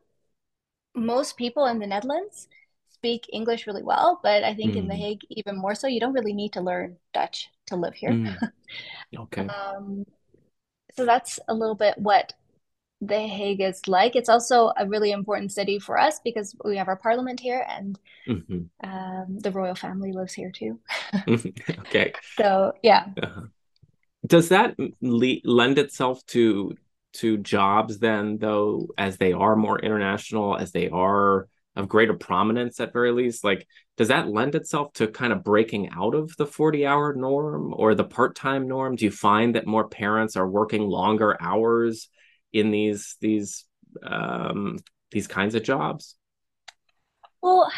most 0.95 1.37
people 1.37 1.65
in 1.65 1.79
the 1.79 1.87
Netherlands 1.87 2.47
speak 2.89 3.27
English 3.33 3.67
really 3.67 3.83
well, 3.83 4.19
but 4.23 4.43
I 4.43 4.53
think 4.53 4.73
mm. 4.73 4.77
in 4.77 4.87
The 4.87 4.93
mm. 4.93 4.99
Hague, 4.99 5.21
even 5.29 5.57
more 5.57 5.75
so, 5.75 5.87
you 5.87 5.99
don't 5.99 6.13
really 6.13 6.33
need 6.33 6.53
to 6.53 6.61
learn 6.61 6.97
Dutch 7.13 7.49
to 7.67 7.75
live 7.75 7.95
here. 7.95 8.11
Mm. 8.11 8.37
Okay. 9.15 9.45
um, 9.45 10.03
so 10.95 11.05
that's 11.05 11.39
a 11.47 11.53
little 11.53 11.75
bit 11.75 11.97
what 11.97 12.33
The 13.01 13.19
Hague 13.19 13.61
is 13.61 13.87
like. 13.87 14.15
It's 14.15 14.29
also 14.29 14.71
a 14.77 14.87
really 14.87 15.11
important 15.11 15.51
city 15.51 15.79
for 15.79 15.97
us 15.97 16.19
because 16.23 16.55
we 16.63 16.77
have 16.77 16.87
our 16.87 16.95
parliament 16.95 17.39
here 17.39 17.65
and 17.69 17.99
mm-hmm. 18.27 18.89
um, 18.89 19.39
the 19.39 19.51
royal 19.51 19.75
family 19.75 20.11
lives 20.11 20.33
here 20.33 20.51
too. 20.51 20.79
okay. 21.27 22.13
So, 22.37 22.73
yeah. 22.81 23.07
Uh-huh. 23.21 23.41
Does 24.25 24.49
that 24.49 24.75
le- 25.01 25.41
lend 25.43 25.77
itself 25.77 26.25
to 26.27 26.75
to 27.13 27.37
jobs 27.37 27.99
then 27.99 28.37
though 28.39 28.87
as 28.97 29.17
they 29.17 29.33
are 29.33 29.55
more 29.55 29.79
international 29.79 30.57
as 30.57 30.71
they 30.71 30.89
are 30.89 31.47
of 31.75 31.87
greater 31.87 32.13
prominence 32.13 32.79
at 32.79 32.93
very 32.93 33.11
least 33.11 33.43
like 33.43 33.67
does 33.95 34.07
that 34.07 34.27
lend 34.27 34.55
itself 34.55 34.93
to 34.93 35.07
kind 35.07 35.31
of 35.31 35.43
breaking 35.43 35.89
out 35.89 36.15
of 36.15 36.35
the 36.37 36.47
40 36.47 36.85
hour 36.85 37.13
norm 37.13 37.73
or 37.75 37.93
the 37.93 38.03
part-time 38.03 38.67
norm? 38.67 38.95
Do 38.95 39.05
you 39.05 39.11
find 39.11 39.55
that 39.55 39.67
more 39.67 39.87
parents 39.87 40.35
are 40.35 40.47
working 40.47 40.87
longer 40.87 41.37
hours 41.39 42.09
in 42.51 42.71
these 42.71 43.15
these 43.21 43.65
um 44.03 44.77
these 45.11 45.27
kinds 45.27 45.55
of 45.55 45.63
jobs? 45.63 46.15
Well 47.41 47.71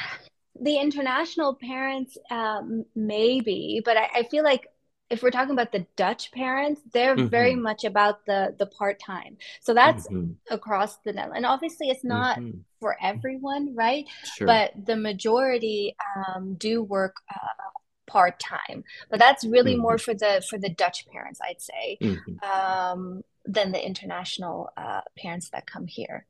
the 0.62 0.78
international 0.78 1.56
parents 1.56 2.18
um, 2.32 2.86
maybe 2.96 3.82
but 3.84 3.98
I, 3.98 4.10
I 4.16 4.24
feel 4.32 4.44
like 4.44 4.68
if 5.10 5.22
we're 5.22 5.32
talking 5.32 5.54
about 5.54 5.72
the 5.72 5.86
Dutch 5.96 6.32
parents, 6.32 6.82
they're 6.92 7.16
mm-hmm. 7.16 7.28
very 7.28 7.56
much 7.56 7.84
about 7.84 8.26
the 8.26 8.56
the 8.58 8.66
part 8.66 9.00
time. 9.00 9.38
So 9.62 9.74
that's 9.74 10.08
mm-hmm. 10.08 10.34
across 10.50 10.98
the 10.98 11.14
Netherlands. 11.14 11.38
And 11.38 11.46
obviously, 11.46 11.90
it's 11.90 12.04
not 12.04 12.40
mm-hmm. 12.40 12.60
for 12.80 12.98
everyone, 13.02 13.76
right? 13.76 14.06
Sure. 14.36 14.48
But 14.48 14.74
the 14.86 14.96
majority 14.96 15.96
um, 16.16 16.56
do 16.56 16.82
work 16.82 17.18
uh, 17.34 17.70
part 18.08 18.40
time. 18.40 18.84
But 19.10 19.20
that's 19.20 19.46
really 19.46 19.76
more 19.76 19.98
mm-hmm. 19.98 20.12
for 20.12 20.14
the 20.16 20.44
for 20.50 20.58
the 20.58 20.70
Dutch 20.70 21.08
parents, 21.08 21.40
I'd 21.44 21.62
say, 21.62 21.98
mm-hmm. 22.02 22.44
um, 22.44 23.24
than 23.46 23.72
the 23.72 23.86
international 23.86 24.70
uh, 24.76 25.02
parents 25.18 25.50
that 25.52 25.68
come 25.68 25.86
here. 25.86 26.26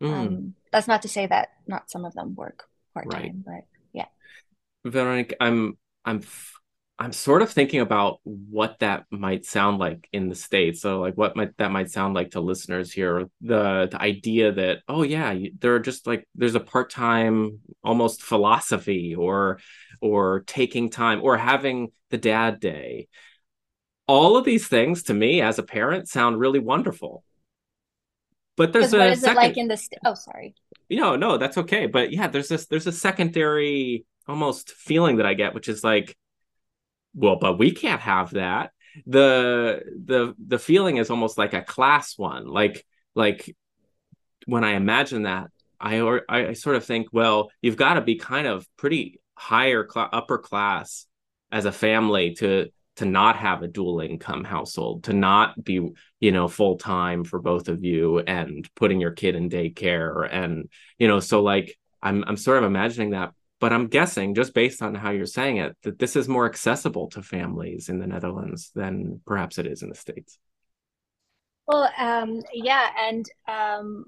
Mm. 0.00 0.12
Um, 0.12 0.54
that's 0.72 0.88
not 0.88 1.02
to 1.02 1.08
say 1.08 1.26
that 1.26 1.48
not 1.66 1.90
some 1.90 2.04
of 2.04 2.14
them 2.14 2.34
work 2.34 2.68
part 2.94 3.10
time, 3.10 3.44
right. 3.46 3.64
but 3.64 3.64
yeah. 3.92 4.06
Veronica, 4.84 5.34
I'm 5.42 5.76
I'm 6.04 6.22
I'm 7.00 7.14
sort 7.14 7.40
of 7.40 7.50
thinking 7.50 7.80
about 7.80 8.20
what 8.24 8.80
that 8.80 9.06
might 9.10 9.46
sound 9.46 9.78
like 9.78 10.06
in 10.12 10.28
the 10.28 10.34
states. 10.34 10.82
So, 10.82 11.00
like, 11.00 11.16
what 11.16 11.34
might 11.34 11.56
that 11.56 11.70
might 11.72 11.90
sound 11.90 12.12
like 12.12 12.32
to 12.32 12.40
listeners 12.40 12.92
here? 12.92 13.26
The 13.40 13.88
the 13.90 13.98
idea 13.98 14.52
that 14.52 14.80
oh 14.86 15.02
yeah, 15.02 15.34
there 15.58 15.74
are 15.74 15.80
just 15.80 16.06
like 16.06 16.28
there's 16.34 16.56
a 16.56 16.60
part 16.60 16.90
time 16.90 17.60
almost 17.82 18.22
philosophy 18.22 19.14
or 19.14 19.60
or 20.02 20.40
taking 20.46 20.90
time 20.90 21.22
or 21.22 21.38
having 21.38 21.90
the 22.10 22.18
dad 22.18 22.60
day. 22.60 23.08
All 24.06 24.36
of 24.36 24.44
these 24.44 24.68
things 24.68 25.04
to 25.04 25.14
me 25.14 25.40
as 25.40 25.58
a 25.58 25.62
parent 25.62 26.06
sound 26.06 26.38
really 26.38 26.58
wonderful. 26.58 27.24
But 28.58 28.74
there's 28.74 28.92
a 28.92 28.98
what 28.98 29.10
is 29.10 29.20
second... 29.22 29.38
it 29.38 29.40
like 29.40 29.56
in 29.56 29.68
the 29.68 29.76
st- 29.78 30.00
oh 30.04 30.14
sorry. 30.14 30.54
No, 30.90 31.16
no, 31.16 31.38
that's 31.38 31.56
okay. 31.56 31.86
But 31.86 32.12
yeah, 32.12 32.26
there's 32.26 32.48
this 32.48 32.66
there's 32.66 32.86
a 32.86 32.92
secondary 32.92 34.04
almost 34.28 34.72
feeling 34.72 35.16
that 35.16 35.24
I 35.24 35.32
get, 35.32 35.54
which 35.54 35.68
is 35.68 35.82
like 35.82 36.14
well 37.14 37.36
but 37.36 37.58
we 37.58 37.72
can't 37.72 38.00
have 38.00 38.30
that. 38.30 38.72
The 39.06 39.82
the 40.04 40.34
the 40.44 40.58
feeling 40.58 40.96
is 40.96 41.10
almost 41.10 41.38
like 41.38 41.54
a 41.54 41.62
class 41.62 42.18
one. 42.18 42.46
Like 42.46 42.84
like 43.14 43.54
when 44.46 44.64
i 44.64 44.72
imagine 44.72 45.22
that 45.22 45.50
i 45.80 46.00
or 46.00 46.22
i 46.28 46.52
sort 46.52 46.76
of 46.76 46.84
think 46.84 47.08
well 47.12 47.50
you've 47.62 47.76
got 47.76 47.94
to 47.94 48.00
be 48.00 48.16
kind 48.16 48.46
of 48.46 48.66
pretty 48.76 49.20
higher 49.34 49.86
cl- 49.88 50.08
upper 50.12 50.38
class 50.38 51.06
as 51.52 51.64
a 51.64 51.72
family 51.72 52.34
to 52.34 52.68
to 52.96 53.04
not 53.04 53.36
have 53.36 53.62
a 53.62 53.68
dual 53.68 54.00
income 54.00 54.44
household 54.44 55.04
to 55.04 55.12
not 55.12 55.62
be 55.62 55.90
you 56.20 56.32
know 56.32 56.48
full 56.48 56.76
time 56.76 57.24
for 57.24 57.40
both 57.40 57.68
of 57.68 57.82
you 57.84 58.18
and 58.18 58.68
putting 58.74 59.00
your 59.00 59.12
kid 59.12 59.34
in 59.34 59.48
daycare 59.48 60.28
and 60.30 60.68
you 60.98 61.08
know 61.08 61.20
so 61.20 61.42
like 61.42 61.78
i'm 62.02 62.24
i'm 62.26 62.36
sort 62.36 62.58
of 62.58 62.64
imagining 62.64 63.10
that 63.10 63.32
but 63.60 63.72
I'm 63.72 63.88
guessing, 63.88 64.34
just 64.34 64.54
based 64.54 64.82
on 64.82 64.94
how 64.94 65.10
you're 65.10 65.26
saying 65.26 65.58
it, 65.58 65.76
that 65.82 65.98
this 65.98 66.16
is 66.16 66.28
more 66.28 66.46
accessible 66.46 67.08
to 67.10 67.22
families 67.22 67.88
in 67.88 67.98
the 67.98 68.06
Netherlands 68.06 68.72
than 68.74 69.20
perhaps 69.26 69.58
it 69.58 69.66
is 69.66 69.82
in 69.82 69.90
the 69.90 69.94
States. 69.94 70.38
Well, 71.66 71.90
um, 71.98 72.42
yeah, 72.52 72.88
and 72.98 73.30
um, 73.46 74.06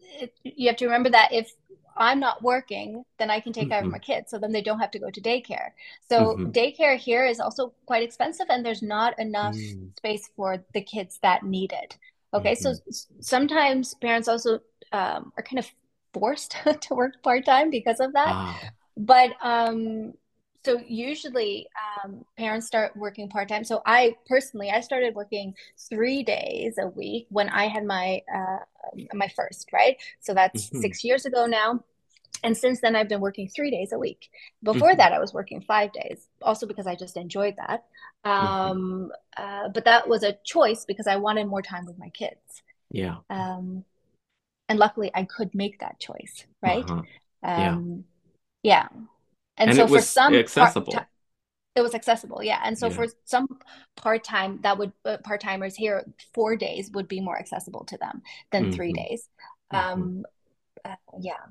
it, 0.00 0.34
you 0.44 0.68
have 0.68 0.76
to 0.76 0.84
remember 0.84 1.10
that 1.10 1.32
if 1.32 1.50
I'm 1.96 2.20
not 2.20 2.42
working, 2.42 3.04
then 3.18 3.30
I 3.30 3.40
can 3.40 3.52
take 3.52 3.64
mm-hmm. 3.64 3.70
care 3.70 3.78
of 3.78 3.84
mm-hmm. 3.84 3.92
my 3.92 3.98
kids. 3.98 4.30
So 4.30 4.38
then 4.38 4.52
they 4.52 4.62
don't 4.62 4.78
have 4.78 4.90
to 4.92 4.98
go 4.98 5.10
to 5.10 5.20
daycare. 5.20 5.70
So 6.08 6.36
mm-hmm. 6.36 6.50
daycare 6.50 6.98
here 6.98 7.24
is 7.24 7.40
also 7.40 7.72
quite 7.86 8.02
expensive, 8.02 8.46
and 8.50 8.64
there's 8.64 8.82
not 8.82 9.18
enough 9.18 9.56
mm. 9.56 9.96
space 9.96 10.28
for 10.36 10.62
the 10.74 10.82
kids 10.82 11.18
that 11.22 11.44
need 11.44 11.72
it. 11.72 11.96
Okay, 12.34 12.52
mm-hmm. 12.52 12.74
so 12.74 13.06
sometimes 13.20 13.94
parents 13.94 14.28
also 14.28 14.60
um, 14.92 15.32
are 15.36 15.42
kind 15.42 15.58
of 15.58 15.70
forced 16.14 16.56
to 16.80 16.94
work 16.94 17.22
part 17.22 17.44
time 17.44 17.70
because 17.70 18.00
of 18.00 18.12
that. 18.14 18.28
Ah. 18.28 18.60
But 18.96 19.32
um, 19.42 20.14
so 20.64 20.80
usually 20.86 21.66
um, 22.04 22.24
parents 22.38 22.66
start 22.66 22.96
working 22.96 23.28
part 23.28 23.48
time. 23.48 23.64
So 23.64 23.82
I 23.84 24.16
personally, 24.26 24.70
I 24.70 24.80
started 24.80 25.14
working 25.14 25.54
three 25.90 26.22
days 26.22 26.78
a 26.78 26.86
week 26.86 27.26
when 27.28 27.48
I 27.48 27.66
had 27.66 27.84
my 27.84 28.22
uh, 28.34 28.58
my 29.12 29.28
first, 29.28 29.72
right? 29.72 29.96
So 30.20 30.32
that's 30.32 30.66
mm-hmm. 30.66 30.80
six 30.80 31.04
years 31.04 31.26
ago 31.26 31.46
now. 31.46 31.84
and 32.42 32.56
since 32.56 32.80
then 32.80 32.94
i've 32.96 33.08
been 33.08 33.20
working 33.20 33.48
three 33.48 33.70
days 33.70 33.92
a 33.92 33.98
week 33.98 34.28
before 34.62 34.90
mm-hmm. 34.90 34.98
that 34.98 35.12
i 35.12 35.20
was 35.24 35.32
working 35.32 35.60
five 35.60 35.90
days 35.92 36.26
also 36.42 36.66
because 36.66 36.86
i 36.86 36.94
just 36.94 37.16
enjoyed 37.16 37.54
that 37.56 37.84
mm-hmm. 38.26 38.46
um, 38.46 38.78
mm-hmm. 38.78 39.42
uh, 39.42 39.68
but 39.68 39.84
that 39.84 40.08
was 40.08 40.22
a 40.22 40.36
choice 40.44 40.84
because 40.84 41.06
i 41.06 41.16
wanted 41.16 41.46
more 41.46 41.62
time 41.62 41.86
with 41.86 41.98
my 41.98 42.10
kids 42.10 42.62
yeah 42.90 43.16
um, 43.30 43.84
and 44.74 44.80
luckily 44.80 45.10
i 45.14 45.22
could 45.22 45.54
make 45.54 45.78
that 45.78 45.98
choice 46.00 46.46
right 46.60 46.90
uh-huh. 46.90 47.02
um, 47.44 48.04
yeah. 48.62 48.88
yeah 48.92 49.00
and, 49.56 49.70
and 49.70 49.76
so 49.76 49.86
for 49.86 50.00
some 50.00 50.34
accessible 50.34 50.92
part- 50.92 51.06
it 51.76 51.80
was 51.80 51.94
accessible 51.94 52.42
yeah 52.42 52.60
and 52.64 52.76
so 52.76 52.88
yeah. 52.88 52.94
for 52.94 53.06
some 53.24 53.46
part-time 53.96 54.58
that 54.62 54.76
would 54.76 54.92
uh, 55.04 55.16
part-timers 55.22 55.76
here 55.76 56.04
four 56.32 56.56
days 56.56 56.90
would 56.92 57.06
be 57.06 57.20
more 57.20 57.38
accessible 57.38 57.84
to 57.84 57.96
them 57.98 58.20
than 58.50 58.64
mm-hmm. 58.64 58.72
three 58.72 58.92
days 58.92 59.28
mm-hmm. 59.72 60.02
um 60.02 60.24
uh, 60.84 60.96
yeah 61.20 61.44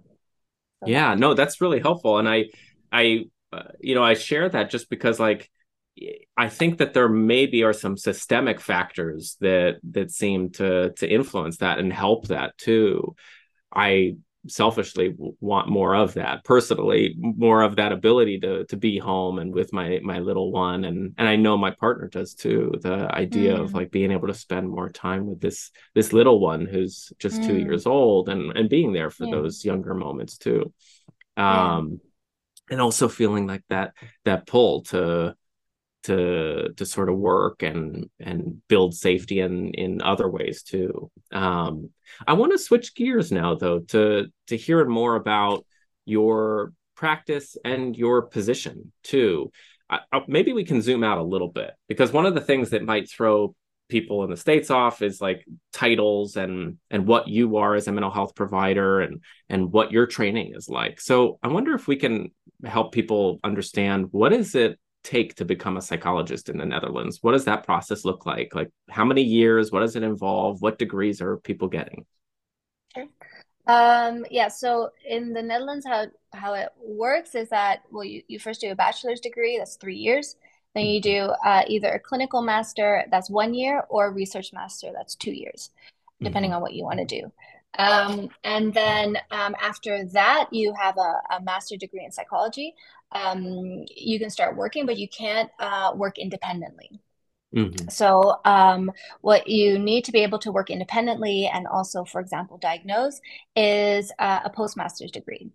so 0.82 0.90
yeah 0.90 1.16
no 1.16 1.34
that's 1.34 1.62
really 1.62 1.80
helpful 1.80 2.18
and 2.18 2.28
i 2.28 2.44
i 2.92 3.26
uh, 3.54 3.64
you 3.80 3.96
know 3.96 4.04
i 4.04 4.14
share 4.14 4.50
that 4.50 4.70
just 4.70 4.90
because 4.90 5.20
like 5.20 5.50
i 6.38 6.50
think 6.50 6.78
that 6.78 6.94
there 6.94 7.10
maybe 7.10 7.64
are 7.64 7.74
some 7.74 7.98
systemic 7.98 8.60
factors 8.60 9.38
that 9.40 9.78
that 9.84 10.12
seem 10.12 10.50
to 10.50 10.92
to 10.94 11.10
influence 11.10 11.58
that 11.58 11.80
and 11.80 11.94
help 11.94 12.28
that 12.28 12.58
too 12.58 13.16
i 13.74 14.16
selfishly 14.48 15.16
want 15.40 15.70
more 15.70 15.96
of 15.96 16.16
that 16.16 16.44
personally 16.44 17.16
more 17.18 17.62
of 17.62 17.78
that 17.78 17.94
ability 17.94 18.40
to 18.40 18.66
to 18.66 18.76
be 18.76 18.98
home 18.98 19.40
and 19.40 19.54
with 19.54 19.72
my 19.72 20.00
my 20.04 20.20
little 20.20 20.52
one 20.52 20.84
and 20.84 21.14
and 21.18 21.30
I 21.30 21.38
know 21.38 21.58
my 21.58 21.72
partner 21.72 22.10
does 22.10 22.34
too 22.34 22.74
the 22.82 23.10
idea 23.14 23.56
mm. 23.56 23.62
of 23.62 23.74
like 23.74 23.90
being 23.90 24.12
able 24.12 24.28
to 24.28 24.34
spend 24.34 24.70
more 24.70 24.90
time 24.90 25.28
with 25.28 25.40
this 25.40 25.72
this 25.96 26.12
little 26.12 26.42
one 26.42 26.66
who's 26.66 27.14
just 27.20 27.40
mm. 27.40 27.48
2 27.48 27.58
years 27.60 27.86
old 27.86 28.28
and 28.28 28.52
and 28.58 28.70
being 28.70 28.92
there 28.92 29.10
for 29.10 29.26
yeah. 29.26 29.32
those 29.32 29.64
younger 29.64 29.94
moments 29.94 30.38
too 30.38 30.74
um 31.38 32.02
yeah. 32.68 32.74
and 32.74 32.82
also 32.82 33.08
feeling 33.08 33.48
like 33.48 33.64
that 33.70 33.94
that 34.26 34.46
pull 34.46 34.82
to 34.82 35.34
to 36.04 36.74
to 36.76 36.86
sort 36.86 37.10
of 37.10 37.18
work 37.18 37.64
and 37.64 38.10
and 38.20 38.62
build 38.68 38.94
safety 38.94 39.40
in 39.40 39.74
in 39.74 40.02
other 40.02 40.30
ways 40.30 40.64
too. 40.64 41.12
Um, 41.32 41.90
I 42.28 42.34
want 42.34 42.52
to 42.52 42.58
switch 42.58 42.96
gears 42.96 43.32
now 43.32 43.56
though 43.56 43.80
to 43.80 44.28
to 44.48 44.58
hear 44.58 44.86
more 44.86 45.16
about 45.16 45.66
your 46.06 46.74
practice 46.96 47.58
and 47.64 47.96
your 47.96 48.24
position 48.24 48.92
too. 49.04 49.52
I, 49.90 50.00
I, 50.12 50.22
maybe 50.28 50.54
we 50.54 50.64
can 50.64 50.82
zoom 50.82 51.04
out 51.04 51.18
a 51.18 51.24
little 51.24 51.50
bit 51.50 51.72
because 51.88 52.12
one 52.12 52.26
of 52.26 52.36
the 52.36 52.42
things 52.42 52.72
that 52.72 52.84
might 52.84 53.10
throw 53.10 53.56
people 53.90 54.24
in 54.24 54.30
the 54.30 54.38
states 54.38 54.72
off 54.72 55.02
is 55.02 55.22
like 55.22 55.46
titles 55.72 56.36
and 56.36 56.78
and 56.90 57.06
what 57.06 57.28
you 57.28 57.58
are 57.58 57.76
as 57.76 57.88
a 57.88 57.92
mental 57.92 58.10
health 58.10 58.34
provider 58.34 59.02
and 59.02 59.22
and 59.50 59.72
what 59.72 59.92
your 59.92 60.08
training 60.08 60.54
is 60.56 60.70
like 60.70 61.00
so 61.02 61.38
i 61.44 61.48
wonder 61.48 61.76
if 61.76 61.88
we 61.88 61.96
can 61.96 62.32
help 62.64 62.92
people 62.92 63.40
understand 63.44 64.08
what 64.12 64.32
is 64.34 64.56
it 64.56 64.80
take 65.04 65.36
to 65.36 65.46
become 65.46 65.78
a 65.78 65.82
psychologist 65.82 66.50
in 66.50 66.58
the 66.58 66.66
Netherlands? 66.66 67.20
What 67.22 67.34
does 67.34 67.46
that 67.46 67.66
process 67.66 68.06
look 68.06 68.26
like? 68.26 68.56
Like 68.56 68.70
how 68.90 69.06
many 69.06 69.22
years? 69.22 69.72
What 69.72 69.82
does 69.82 69.96
it 69.96 70.04
involve? 70.04 70.62
What 70.62 70.78
degrees 70.78 71.22
are 71.22 71.38
people 71.38 71.68
getting? 71.68 72.06
Sure. 72.96 73.08
Um, 73.66 74.26
yeah, 74.30 74.50
so 74.50 74.90
in 75.08 75.34
the 75.34 75.42
Netherlands, 75.42 75.86
how 75.86 76.08
how 76.34 76.54
it 76.54 76.70
works 76.82 77.36
is 77.36 77.50
that 77.50 77.84
well, 77.92 78.04
you, 78.04 78.22
you 78.28 78.40
first 78.40 78.62
do 78.62 78.72
a 78.72 78.76
bachelor's 78.76 79.20
degree, 79.20 79.58
that's 79.58 79.76
three 79.76 79.96
years. 79.96 80.36
Then 80.76 80.86
you 80.86 81.00
mm-hmm. 81.00 81.28
do 81.28 81.50
uh, 81.50 81.64
either 81.68 81.90
a 81.90 82.00
clinical 82.00 82.42
master, 82.42 83.06
that's 83.12 83.30
one 83.30 83.54
year, 83.54 83.84
or 83.90 84.08
a 84.08 84.12
research 84.12 84.52
master, 84.54 84.92
that's 84.94 85.16
two 85.16 85.32
years, 85.32 85.70
depending 86.22 86.52
mm-hmm. 86.52 86.58
on 86.58 86.62
what 86.62 86.74
you 86.74 86.84
want 86.84 87.00
to 87.00 87.06
do. 87.06 87.32
Um, 87.78 88.30
and 88.44 88.74
then 88.74 89.18
um, 89.32 89.56
after 89.60 90.06
that, 90.06 90.48
you 90.52 90.74
have 90.80 90.98
a, 90.98 91.36
a 91.36 91.42
master 91.42 91.76
degree 91.76 92.06
in 92.06 92.12
psychology. 92.12 92.76
Um, 93.14 93.86
you 93.96 94.20
can 94.20 94.30
start 94.30 94.58
working, 94.58 94.86
but 94.86 94.98
you 94.98 95.08
can't 95.08 95.50
uh, 95.60 95.94
work 95.96 96.18
independently. 96.18 96.90
Mm-hmm. 97.56 97.90
So, 97.90 98.40
um, 98.46 98.92
what 99.22 99.48
you 99.48 99.78
need 99.78 100.06
to 100.06 100.12
be 100.12 100.24
able 100.24 100.40
to 100.40 100.52
work 100.52 100.72
independently 100.72 101.50
and 101.54 101.68
also, 101.68 102.04
for 102.04 102.20
example, 102.20 102.58
diagnose 102.58 103.22
is 103.56 104.12
uh, 104.18 104.40
a 104.44 104.50
postmaster's 104.50 105.12
degree. 105.12 105.52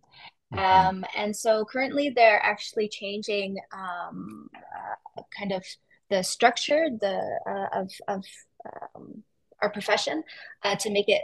Mm-hmm. 0.55 0.59
Um, 0.59 1.05
and 1.17 1.35
so, 1.35 1.65
currently, 1.65 2.11
they're 2.11 2.43
actually 2.43 2.89
changing 2.89 3.59
um, 3.73 4.49
uh, 4.55 5.23
kind 5.37 5.53
of 5.53 5.65
the 6.09 6.23
structure 6.23 6.89
the 7.01 7.21
uh, 7.47 7.81
of, 7.81 7.91
of 8.07 8.25
um, 8.95 9.25
our 9.61 9.71
profession 9.71 10.23
uh, 10.63 10.77
to 10.77 10.91
make 10.91 11.09
it 11.09 11.23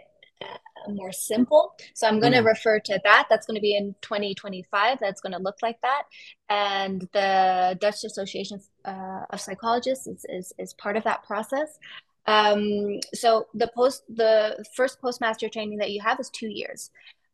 more 0.88 1.12
simple. 1.12 1.74
So 1.94 2.06
I'm 2.06 2.20
going 2.20 2.32
to 2.32 2.40
mm. 2.40 2.46
refer 2.46 2.78
to 2.80 3.00
that. 3.04 3.26
That's 3.30 3.46
going 3.46 3.56
to 3.56 3.60
be 3.60 3.76
in 3.76 3.94
2025. 4.02 4.98
That's 5.00 5.20
going 5.20 5.32
to 5.32 5.38
look 5.38 5.56
like 5.62 5.80
that. 5.82 6.02
And 6.48 7.08
the 7.12 7.76
Dutch 7.80 8.04
Association 8.04 8.60
uh, 8.84 9.24
of 9.30 9.40
Psychologists 9.40 10.06
is, 10.06 10.26
is, 10.28 10.52
is 10.58 10.74
part 10.74 10.96
of 10.96 11.04
that 11.04 11.24
process. 11.24 11.78
Um, 12.26 13.00
so 13.12 13.46
the 13.54 13.70
post, 13.74 14.04
the 14.08 14.64
first 14.74 15.00
postmaster 15.00 15.48
training 15.48 15.78
that 15.78 15.90
you 15.90 16.00
have 16.02 16.20
is 16.20 16.30
two 16.30 16.48
years. 16.48 16.90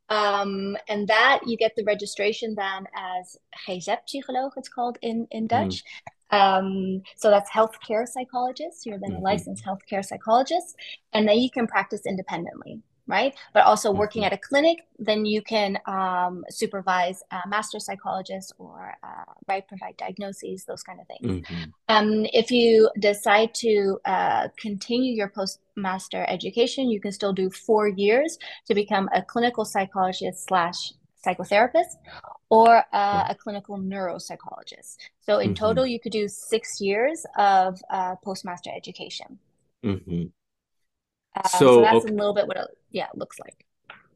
Um, 0.08 0.76
and 0.88 1.06
that 1.06 1.42
you 1.46 1.56
get 1.56 1.76
the 1.76 1.84
registration 1.84 2.56
then 2.56 2.86
as 2.96 3.36
GZ-psycholoog, 3.68 4.50
it's 4.56 4.68
called 4.68 4.98
in, 5.02 5.28
in 5.30 5.44
mm. 5.44 5.48
Dutch. 5.48 5.84
Mm. 5.84 6.12
Um, 6.32 7.02
so 7.16 7.30
that's 7.30 7.50
healthcare 7.50 8.06
psychologist. 8.06 8.86
You're 8.86 8.98
then 8.98 9.12
a 9.12 9.14
mm-hmm. 9.14 9.24
licensed 9.24 9.64
healthcare 9.64 10.04
psychologist, 10.04 10.76
and 11.12 11.28
then 11.28 11.38
you 11.38 11.50
can 11.50 11.66
practice 11.66 12.02
independently 12.06 12.80
right? 13.10 13.34
But 13.52 13.64
also 13.64 13.90
working 13.90 14.22
mm-hmm. 14.22 14.32
at 14.32 14.38
a 14.44 14.48
clinic, 14.48 14.86
then 14.98 15.24
you 15.24 15.42
can 15.42 15.78
um, 15.86 16.44
supervise 16.48 17.22
a 17.30 17.46
master 17.48 17.80
psychologists 17.80 18.52
or 18.58 18.94
uh, 19.02 19.32
right 19.48 19.66
provide 19.66 19.96
diagnoses, 19.96 20.64
those 20.64 20.82
kind 20.82 21.00
of 21.00 21.06
things. 21.06 21.46
Mm-hmm. 21.46 21.64
Um, 21.88 22.26
if 22.32 22.50
you 22.50 22.90
decide 22.98 23.54
to 23.56 23.98
uh, 24.04 24.48
continue 24.56 25.14
your 25.14 25.28
postmaster 25.28 26.24
education, 26.28 26.90
you 26.90 27.00
can 27.00 27.12
still 27.12 27.32
do 27.32 27.50
four 27.50 27.88
years 27.88 28.38
to 28.66 28.74
become 28.74 29.08
a 29.14 29.22
clinical 29.22 29.64
psychologist 29.64 30.46
slash 30.46 30.92
psychotherapist 31.26 31.96
or 32.48 32.84
uh, 32.92 33.24
a 33.28 33.34
clinical 33.34 33.76
neuropsychologist. 33.78 34.96
So 35.20 35.38
in 35.38 35.50
mm-hmm. 35.50 35.64
total, 35.64 35.86
you 35.86 36.00
could 36.00 36.12
do 36.12 36.28
six 36.28 36.80
years 36.80 37.24
of 37.36 37.80
uh, 37.90 38.16
postmaster 38.24 38.70
education. 38.74 39.38
Mm-hmm. 39.84 40.24
Uh, 41.36 41.48
so, 41.48 41.58
so, 41.58 41.80
that's 41.82 42.04
okay. 42.04 42.12
a 42.12 42.16
little 42.16 42.34
bit 42.34 42.46
what 42.46 42.56
it 42.56 42.66
yeah 42.90 43.06
it 43.12 43.18
looks 43.18 43.38
like. 43.38 43.64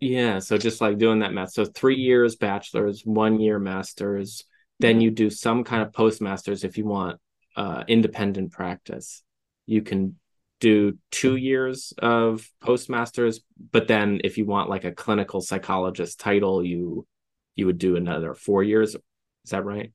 Yeah, 0.00 0.38
so 0.40 0.58
just 0.58 0.80
like 0.80 0.98
doing 0.98 1.20
that 1.20 1.32
math. 1.32 1.52
So 1.52 1.64
three 1.64 1.96
years 1.96 2.36
bachelor's, 2.36 3.02
one 3.04 3.40
year 3.40 3.58
master's, 3.58 4.44
then 4.80 4.94
mm-hmm. 4.94 5.00
you 5.00 5.10
do 5.10 5.30
some 5.30 5.64
kind 5.64 5.82
of 5.82 5.92
postmasters 5.92 6.64
if 6.64 6.76
you 6.76 6.84
want 6.84 7.20
uh, 7.56 7.84
independent 7.88 8.52
practice. 8.52 9.22
You 9.66 9.82
can 9.82 10.16
do 10.60 10.98
two 11.10 11.36
years 11.36 11.92
of 11.98 12.46
postmasters, 12.60 13.40
but 13.72 13.88
then 13.88 14.20
if 14.24 14.36
you 14.36 14.44
want 14.44 14.68
like 14.68 14.84
a 14.84 14.92
clinical 14.92 15.40
psychologist 15.40 16.20
title, 16.20 16.64
you 16.64 17.06
you 17.54 17.66
would 17.66 17.78
do 17.78 17.96
another 17.96 18.34
four 18.34 18.62
years. 18.62 18.94
Is 18.94 19.50
that 19.50 19.64
right? 19.64 19.92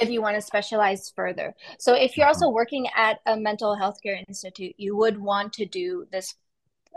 if 0.00 0.10
you 0.10 0.20
want 0.20 0.34
to 0.36 0.42
specialize 0.42 1.12
further. 1.14 1.54
So 1.78 1.94
if 1.94 2.16
you're 2.16 2.26
also 2.26 2.46
mm-hmm. 2.46 2.54
working 2.54 2.86
at 2.96 3.18
a 3.26 3.36
mental 3.36 3.76
health 3.76 3.98
care 4.02 4.20
institute, 4.26 4.74
you 4.76 4.96
would 4.96 5.18
want 5.18 5.52
to 5.54 5.66
do 5.66 6.06
this 6.10 6.34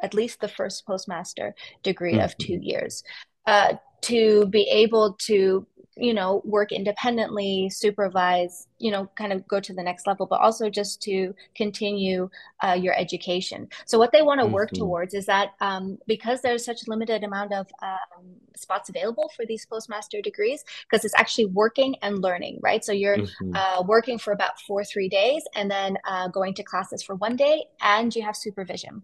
at 0.04 0.14
least 0.14 0.40
the 0.40 0.48
first 0.48 0.86
postmaster 0.86 1.56
degree 1.84 2.14
mm-hmm. 2.14 2.26
of 2.26 2.38
two 2.38 2.60
years 2.62 3.04
uh, 3.46 3.74
to 4.02 4.46
be 4.48 4.64
able 4.70 5.14
to 5.20 5.66
you 6.00 6.14
know 6.14 6.42
work 6.46 6.72
independently 6.72 7.70
supervise 7.70 8.68
you 8.78 8.92
know 8.92 9.10
kind 9.16 9.34
of 9.34 9.48
go 9.48 9.60
to 9.60 9.74
the 9.74 9.82
next 9.82 10.06
level 10.06 10.26
but 10.26 10.40
also 10.40 10.70
just 10.70 11.02
to 11.02 11.34
continue 11.56 12.30
uh, 12.64 12.78
your 12.80 12.94
education 12.98 13.68
so 13.86 13.98
what 13.98 14.12
they 14.12 14.22
want 14.22 14.40
to 14.40 14.46
mm-hmm. 14.46 14.54
work 14.54 14.70
towards 14.72 15.14
is 15.14 15.26
that 15.26 15.50
um, 15.62 15.98
because 16.08 16.42
there's 16.42 16.64
such 16.64 16.86
a 16.86 16.90
limited 16.90 17.24
amount 17.24 17.54
of 17.54 17.68
um, 17.82 18.26
spots 18.56 18.90
available 18.90 19.32
for 19.36 19.46
these 19.46 19.66
postmaster 19.66 20.22
degrees 20.22 20.64
because 20.90 21.04
it's 21.04 21.16
actually 21.18 21.46
working 21.46 21.96
and 22.02 22.22
learning 22.22 22.60
right 22.62 22.86
so 22.86 22.92
you're 22.92 23.18
mm-hmm. 23.18 23.56
uh, 23.56 23.82
working 23.84 24.18
for 24.18 24.34
about 24.34 24.60
four 24.62 24.84
three 24.84 25.10
days 25.10 25.44
and 25.56 25.70
then 25.70 25.98
uh, 26.06 26.28
going 26.28 26.54
to 26.54 26.64
classes 26.64 27.02
for 27.02 27.16
one 27.16 27.36
day 27.36 27.66
and 27.82 28.16
you 28.16 28.22
have 28.22 28.36
supervision 28.36 29.02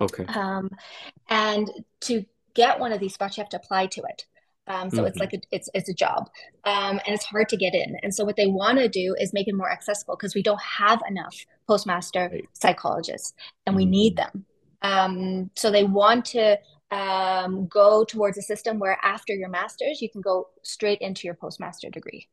Okay. 0.00 0.24
Um, 0.26 0.70
and 1.28 1.70
to 2.02 2.24
get 2.54 2.78
one 2.78 2.92
of 2.92 3.00
these 3.00 3.14
spots, 3.14 3.36
you 3.36 3.42
have 3.42 3.50
to 3.50 3.56
apply 3.56 3.86
to 3.86 4.02
it. 4.02 4.26
Um, 4.66 4.88
so 4.88 4.98
mm-hmm. 4.98 5.06
it's 5.06 5.18
like 5.18 5.34
a, 5.34 5.40
it's 5.50 5.68
it's 5.74 5.90
a 5.90 5.94
job, 5.94 6.30
um, 6.64 6.98
and 7.04 7.14
it's 7.14 7.26
hard 7.26 7.50
to 7.50 7.56
get 7.56 7.74
in. 7.74 7.96
And 8.02 8.14
so 8.14 8.24
what 8.24 8.36
they 8.36 8.46
want 8.46 8.78
to 8.78 8.88
do 8.88 9.14
is 9.20 9.34
make 9.34 9.46
it 9.46 9.54
more 9.54 9.70
accessible 9.70 10.16
because 10.16 10.34
we 10.34 10.42
don't 10.42 10.60
have 10.62 11.02
enough 11.06 11.36
postmaster 11.68 12.30
right. 12.32 12.48
psychologists, 12.54 13.34
and 13.66 13.74
mm-hmm. 13.74 13.76
we 13.76 13.86
need 13.86 14.16
mm-hmm. 14.16 14.38
them. 14.38 14.46
Um, 14.80 15.50
so 15.54 15.70
they 15.70 15.84
want 15.84 16.24
to 16.26 16.58
um, 16.90 17.66
go 17.66 18.04
towards 18.04 18.38
a 18.38 18.42
system 18.42 18.78
where 18.78 18.98
after 19.02 19.34
your 19.34 19.50
master's, 19.50 20.00
you 20.00 20.08
can 20.08 20.22
go 20.22 20.48
straight 20.62 21.00
into 21.00 21.26
your 21.26 21.34
postmaster 21.34 21.90
degree 21.90 22.28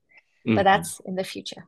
mm-hmm. 0.46 0.56
but 0.56 0.64
that's 0.64 1.00
in 1.06 1.16
the 1.16 1.24
future. 1.24 1.68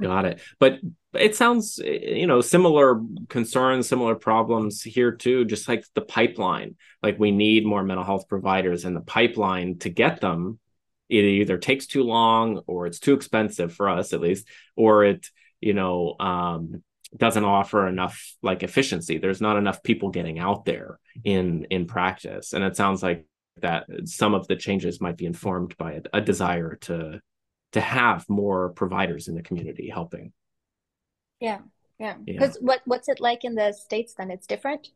Got 0.00 0.24
it. 0.24 0.40
But 0.58 0.78
it 1.14 1.36
sounds, 1.36 1.78
you 1.84 2.26
know, 2.26 2.40
similar 2.40 3.00
concerns, 3.28 3.88
similar 3.88 4.14
problems 4.14 4.82
here 4.82 5.12
too, 5.12 5.44
just 5.44 5.68
like 5.68 5.84
the 5.94 6.00
pipeline. 6.00 6.76
Like 7.02 7.18
we 7.18 7.30
need 7.30 7.66
more 7.66 7.82
mental 7.82 8.04
health 8.04 8.28
providers 8.28 8.84
and 8.84 8.96
the 8.96 9.00
pipeline 9.00 9.78
to 9.80 9.90
get 9.90 10.20
them 10.20 10.58
it 11.10 11.24
either 11.24 11.58
takes 11.58 11.86
too 11.86 12.04
long 12.04 12.62
or 12.66 12.86
it's 12.86 13.00
too 13.00 13.14
expensive 13.14 13.74
for 13.74 13.88
us 13.88 14.12
at 14.12 14.20
least 14.20 14.46
or 14.76 15.04
it 15.04 15.26
you 15.60 15.74
know 15.74 16.14
um, 16.20 16.82
doesn't 17.16 17.44
offer 17.44 17.86
enough 17.86 18.34
like 18.42 18.62
efficiency 18.62 19.18
there's 19.18 19.40
not 19.40 19.56
enough 19.56 19.82
people 19.82 20.10
getting 20.10 20.38
out 20.38 20.64
there 20.64 20.98
in 21.24 21.64
in 21.64 21.86
practice 21.86 22.52
and 22.52 22.64
it 22.64 22.76
sounds 22.76 23.02
like 23.02 23.26
that 23.60 23.84
some 24.04 24.32
of 24.32 24.46
the 24.46 24.56
changes 24.56 25.00
might 25.00 25.16
be 25.16 25.26
informed 25.26 25.76
by 25.76 25.94
a, 25.94 26.02
a 26.14 26.20
desire 26.20 26.76
to 26.76 27.20
to 27.72 27.80
have 27.80 28.28
more 28.28 28.70
providers 28.70 29.28
in 29.28 29.34
the 29.34 29.42
community 29.42 29.88
helping 29.88 30.32
yeah 31.40 31.58
yeah 31.98 32.14
because 32.24 32.56
yeah. 32.56 32.66
what 32.66 32.80
what's 32.84 33.08
it 33.08 33.20
like 33.20 33.44
in 33.44 33.54
the 33.54 33.72
states 33.72 34.14
then 34.14 34.30
it's 34.30 34.46
different 34.46 34.90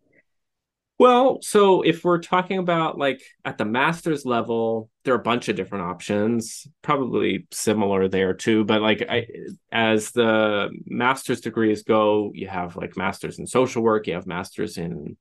well, 0.96 1.38
so 1.42 1.82
if 1.82 2.04
we're 2.04 2.20
talking 2.20 2.58
about 2.58 2.96
like 2.96 3.20
at 3.44 3.58
the 3.58 3.64
master's 3.64 4.24
level, 4.24 4.90
there 5.04 5.14
are 5.14 5.18
a 5.18 5.22
bunch 5.22 5.48
of 5.48 5.56
different 5.56 5.84
options, 5.84 6.68
probably 6.82 7.48
similar 7.50 8.06
there 8.06 8.32
too. 8.32 8.64
But 8.64 8.80
like 8.80 9.04
I, 9.08 9.26
as 9.72 10.12
the 10.12 10.70
master's 10.87 11.40
degrees 11.40 11.82
go, 11.82 12.30
you 12.32 12.46
have 12.46 12.76
like 12.76 12.96
masters 12.96 13.40
in 13.40 13.46
social 13.48 13.82
work, 13.82 14.06
you 14.06 14.14
have 14.14 14.26
masters 14.26 14.78
in 14.78 15.16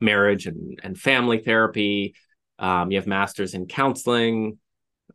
marriage 0.00 0.46
and, 0.46 0.78
and 0.84 0.96
family 0.96 1.38
therapy, 1.38 2.14
um, 2.60 2.92
you 2.92 2.98
have 2.98 3.08
masters 3.08 3.54
in 3.54 3.66
counseling, 3.66 4.58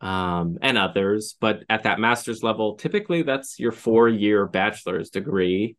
um, 0.01 0.57
and 0.61 0.77
others. 0.77 1.35
But 1.39 1.63
at 1.69 1.83
that 1.83 1.99
master's 1.99 2.43
level, 2.43 2.75
typically 2.75 3.21
that's 3.23 3.59
your 3.59 3.71
four 3.71 4.09
year 4.09 4.45
bachelor's 4.45 5.09
degree 5.09 5.75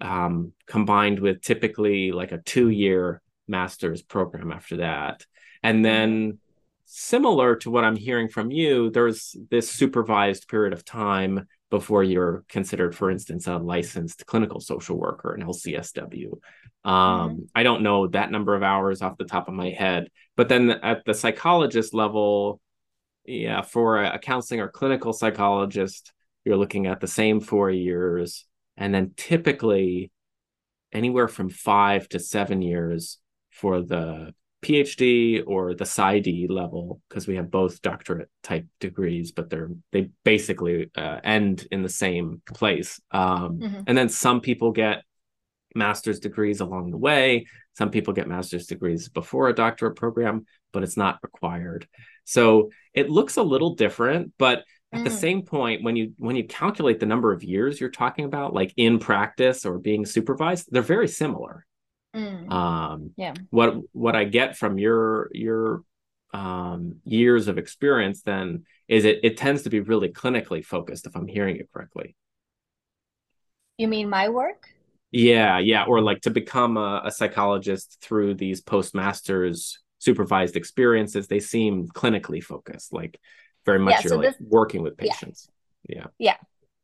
um, 0.00 0.52
combined 0.66 1.20
with 1.20 1.40
typically 1.40 2.12
like 2.12 2.32
a 2.32 2.38
two 2.38 2.68
year 2.68 3.22
master's 3.48 4.02
program 4.02 4.52
after 4.52 4.78
that. 4.78 5.24
And 5.62 5.84
then 5.84 6.38
similar 6.84 7.56
to 7.56 7.70
what 7.70 7.84
I'm 7.84 7.96
hearing 7.96 8.28
from 8.28 8.50
you, 8.50 8.90
there's 8.90 9.36
this 9.50 9.70
supervised 9.70 10.48
period 10.48 10.72
of 10.72 10.84
time 10.84 11.46
before 11.70 12.04
you're 12.04 12.44
considered, 12.48 12.94
for 12.94 13.10
instance, 13.10 13.46
a 13.46 13.56
licensed 13.56 14.26
clinical 14.26 14.60
social 14.60 14.96
worker, 14.96 15.34
an 15.34 15.42
LCSW. 15.42 16.32
Um, 16.84 16.92
mm-hmm. 16.92 17.38
I 17.54 17.62
don't 17.62 17.82
know 17.82 18.06
that 18.08 18.30
number 18.30 18.54
of 18.54 18.62
hours 18.62 19.02
off 19.02 19.16
the 19.18 19.24
top 19.24 19.48
of 19.48 19.54
my 19.54 19.70
head, 19.70 20.08
but 20.36 20.48
then 20.48 20.70
at 20.70 21.04
the 21.04 21.14
psychologist 21.14 21.94
level, 21.94 22.60
yeah, 23.24 23.62
for 23.62 24.02
a, 24.02 24.18
counseling 24.18 24.60
or 24.60 24.68
clinical 24.68 25.12
psychologist, 25.12 26.12
you're 26.44 26.56
looking 26.56 26.86
at 26.86 27.00
the 27.00 27.06
same 27.06 27.40
four 27.40 27.70
years, 27.70 28.46
and 28.76 28.94
then 28.94 29.12
typically 29.16 30.10
anywhere 30.92 31.28
from 31.28 31.48
five 31.48 32.08
to 32.10 32.18
seven 32.18 32.62
years 32.62 33.18
for 33.50 33.82
the 33.82 34.34
PhD 34.64 35.42
or 35.46 35.74
the 35.74 35.84
PsyD 35.84 36.48
level 36.50 37.00
because 37.08 37.26
we 37.26 37.36
have 37.36 37.50
both 37.50 37.82
doctorate 37.82 38.30
type 38.42 38.66
degrees, 38.80 39.32
but 39.32 39.50
they're 39.50 39.70
they 39.92 40.10
basically 40.24 40.90
uh, 40.96 41.20
end 41.22 41.66
in 41.70 41.82
the 41.82 41.88
same 41.88 42.40
place. 42.54 43.00
Um, 43.10 43.58
mm-hmm. 43.58 43.80
And 43.86 43.96
then 43.96 44.08
some 44.08 44.40
people 44.40 44.72
get 44.72 45.02
master's 45.74 46.18
degrees 46.18 46.60
along 46.60 46.90
the 46.90 46.96
way. 46.96 47.46
Some 47.76 47.90
people 47.90 48.14
get 48.14 48.28
master's 48.28 48.66
degrees 48.66 49.08
before 49.08 49.48
a 49.48 49.54
doctorate 49.54 49.96
program, 49.96 50.46
but 50.72 50.82
it's 50.82 50.96
not 50.96 51.18
required. 51.22 51.86
So 52.24 52.70
it 52.92 53.10
looks 53.10 53.36
a 53.36 53.42
little 53.42 53.74
different, 53.74 54.32
but 54.38 54.64
at 54.92 55.00
mm. 55.00 55.04
the 55.04 55.10
same 55.10 55.42
point 55.42 55.82
when 55.82 55.96
you 55.96 56.12
when 56.18 56.36
you 56.36 56.44
calculate 56.44 57.00
the 57.00 57.06
number 57.06 57.32
of 57.32 57.42
years 57.42 57.80
you're 57.80 57.90
talking 57.90 58.24
about 58.24 58.54
like 58.54 58.72
in 58.76 58.98
practice 58.98 59.66
or 59.66 59.78
being 59.78 60.06
supervised, 60.06 60.68
they're 60.70 60.82
very 60.82 61.08
similar. 61.08 61.66
Mm. 62.14 62.50
Um, 62.50 63.10
yeah. 63.16 63.34
What 63.50 63.76
what 63.92 64.16
I 64.16 64.24
get 64.24 64.56
from 64.56 64.78
your 64.78 65.28
your 65.32 65.82
um, 66.32 66.96
years 67.04 67.48
of 67.48 67.58
experience 67.58 68.22
then 68.22 68.64
is 68.88 69.04
it 69.04 69.20
it 69.22 69.36
tends 69.36 69.62
to 69.62 69.70
be 69.70 69.80
really 69.80 70.10
clinically 70.10 70.64
focused 70.64 71.06
if 71.06 71.16
I'm 71.16 71.26
hearing 71.26 71.56
it 71.56 71.68
correctly. 71.72 72.16
You 73.78 73.88
mean 73.88 74.08
my 74.08 74.28
work? 74.28 74.68
Yeah, 75.10 75.58
yeah, 75.58 75.84
or 75.84 76.00
like 76.00 76.22
to 76.22 76.30
become 76.30 76.76
a, 76.76 77.02
a 77.04 77.10
psychologist 77.10 77.98
through 78.00 78.34
these 78.34 78.60
postmasters 78.60 79.78
supervised 80.04 80.56
experiences, 80.56 81.26
they 81.26 81.40
seem 81.40 81.88
clinically 81.88 82.42
focused, 82.42 82.92
like 82.92 83.18
very 83.64 83.78
much 83.78 83.92
yeah, 83.92 84.00
you're 84.02 84.08
so 84.10 84.16
like 84.16 84.38
this, 84.38 84.48
working 84.48 84.82
with 84.82 84.96
patients. 84.96 85.48
Yeah. 85.88 86.06
yeah. 86.18 86.36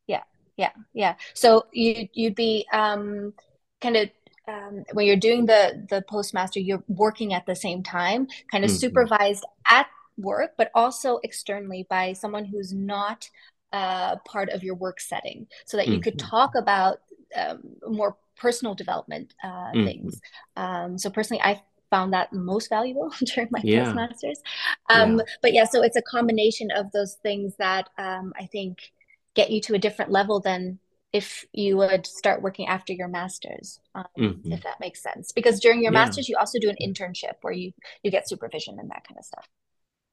Yeah. 0.07 0.23
Yeah. 0.57 0.71
Yeah. 0.93 1.15
So 1.33 1.65
you 1.71 2.07
you'd 2.13 2.35
be 2.35 2.67
um 2.71 3.33
kind 3.81 3.97
of 3.97 4.09
um, 4.47 4.83
when 4.93 5.05
you're 5.05 5.15
doing 5.15 5.45
the 5.45 5.85
the 5.89 6.01
postmaster, 6.07 6.59
you're 6.59 6.83
working 6.87 7.33
at 7.33 7.45
the 7.45 7.55
same 7.55 7.83
time, 7.83 8.27
kind 8.51 8.63
of 8.63 8.71
mm-hmm. 8.71 8.77
supervised 8.77 9.45
at 9.69 9.87
work, 10.17 10.51
but 10.57 10.71
also 10.73 11.19
externally 11.23 11.85
by 11.89 12.13
someone 12.13 12.45
who's 12.45 12.73
not 12.73 13.29
uh, 13.71 14.17
part 14.25 14.49
of 14.49 14.63
your 14.63 14.75
work 14.75 14.99
setting, 14.99 15.47
so 15.65 15.77
that 15.77 15.87
you 15.87 15.93
mm-hmm. 15.93 16.03
could 16.03 16.19
talk 16.19 16.55
about 16.55 16.99
um, 17.35 17.61
more 17.87 18.17
personal 18.37 18.73
development 18.73 19.33
uh, 19.43 19.47
mm-hmm. 19.47 19.85
things. 19.85 20.21
Um, 20.55 20.97
so 20.97 21.09
personally, 21.09 21.41
I 21.43 21.61
found 21.91 22.13
that 22.13 22.33
most 22.33 22.69
valuable 22.69 23.13
during 23.35 23.49
my 23.51 23.61
yeah. 23.63 23.83
postmasters. 23.83 24.41
Um, 24.89 25.19
yeah. 25.19 25.25
But 25.43 25.53
yeah, 25.53 25.65
so 25.65 25.83
it's 25.83 25.97
a 25.97 26.01
combination 26.01 26.71
of 26.71 26.91
those 26.91 27.15
things 27.21 27.53
that 27.57 27.89
um, 27.99 28.33
I 28.39 28.47
think 28.47 28.91
get 29.35 29.51
you 29.51 29.61
to 29.61 29.75
a 29.75 29.79
different 29.79 30.11
level 30.11 30.39
than 30.39 30.79
if 31.13 31.45
you 31.51 31.77
would 31.77 32.05
start 32.07 32.41
working 32.41 32.67
after 32.67 32.93
your 32.93 33.07
master's 33.07 33.79
um, 33.95 34.05
mm-hmm. 34.17 34.51
if 34.51 34.63
that 34.63 34.79
makes 34.79 35.03
sense 35.03 35.31
because 35.31 35.59
during 35.59 35.81
your 35.81 35.91
yeah. 35.91 35.99
master's 36.05 36.29
you 36.29 36.37
also 36.37 36.57
do 36.59 36.69
an 36.69 36.77
internship 36.81 37.33
where 37.41 37.53
you 37.53 37.73
you 38.03 38.11
get 38.11 38.27
supervision 38.27 38.79
and 38.79 38.89
that 38.89 39.05
kind 39.07 39.17
of 39.17 39.25
stuff 39.25 39.45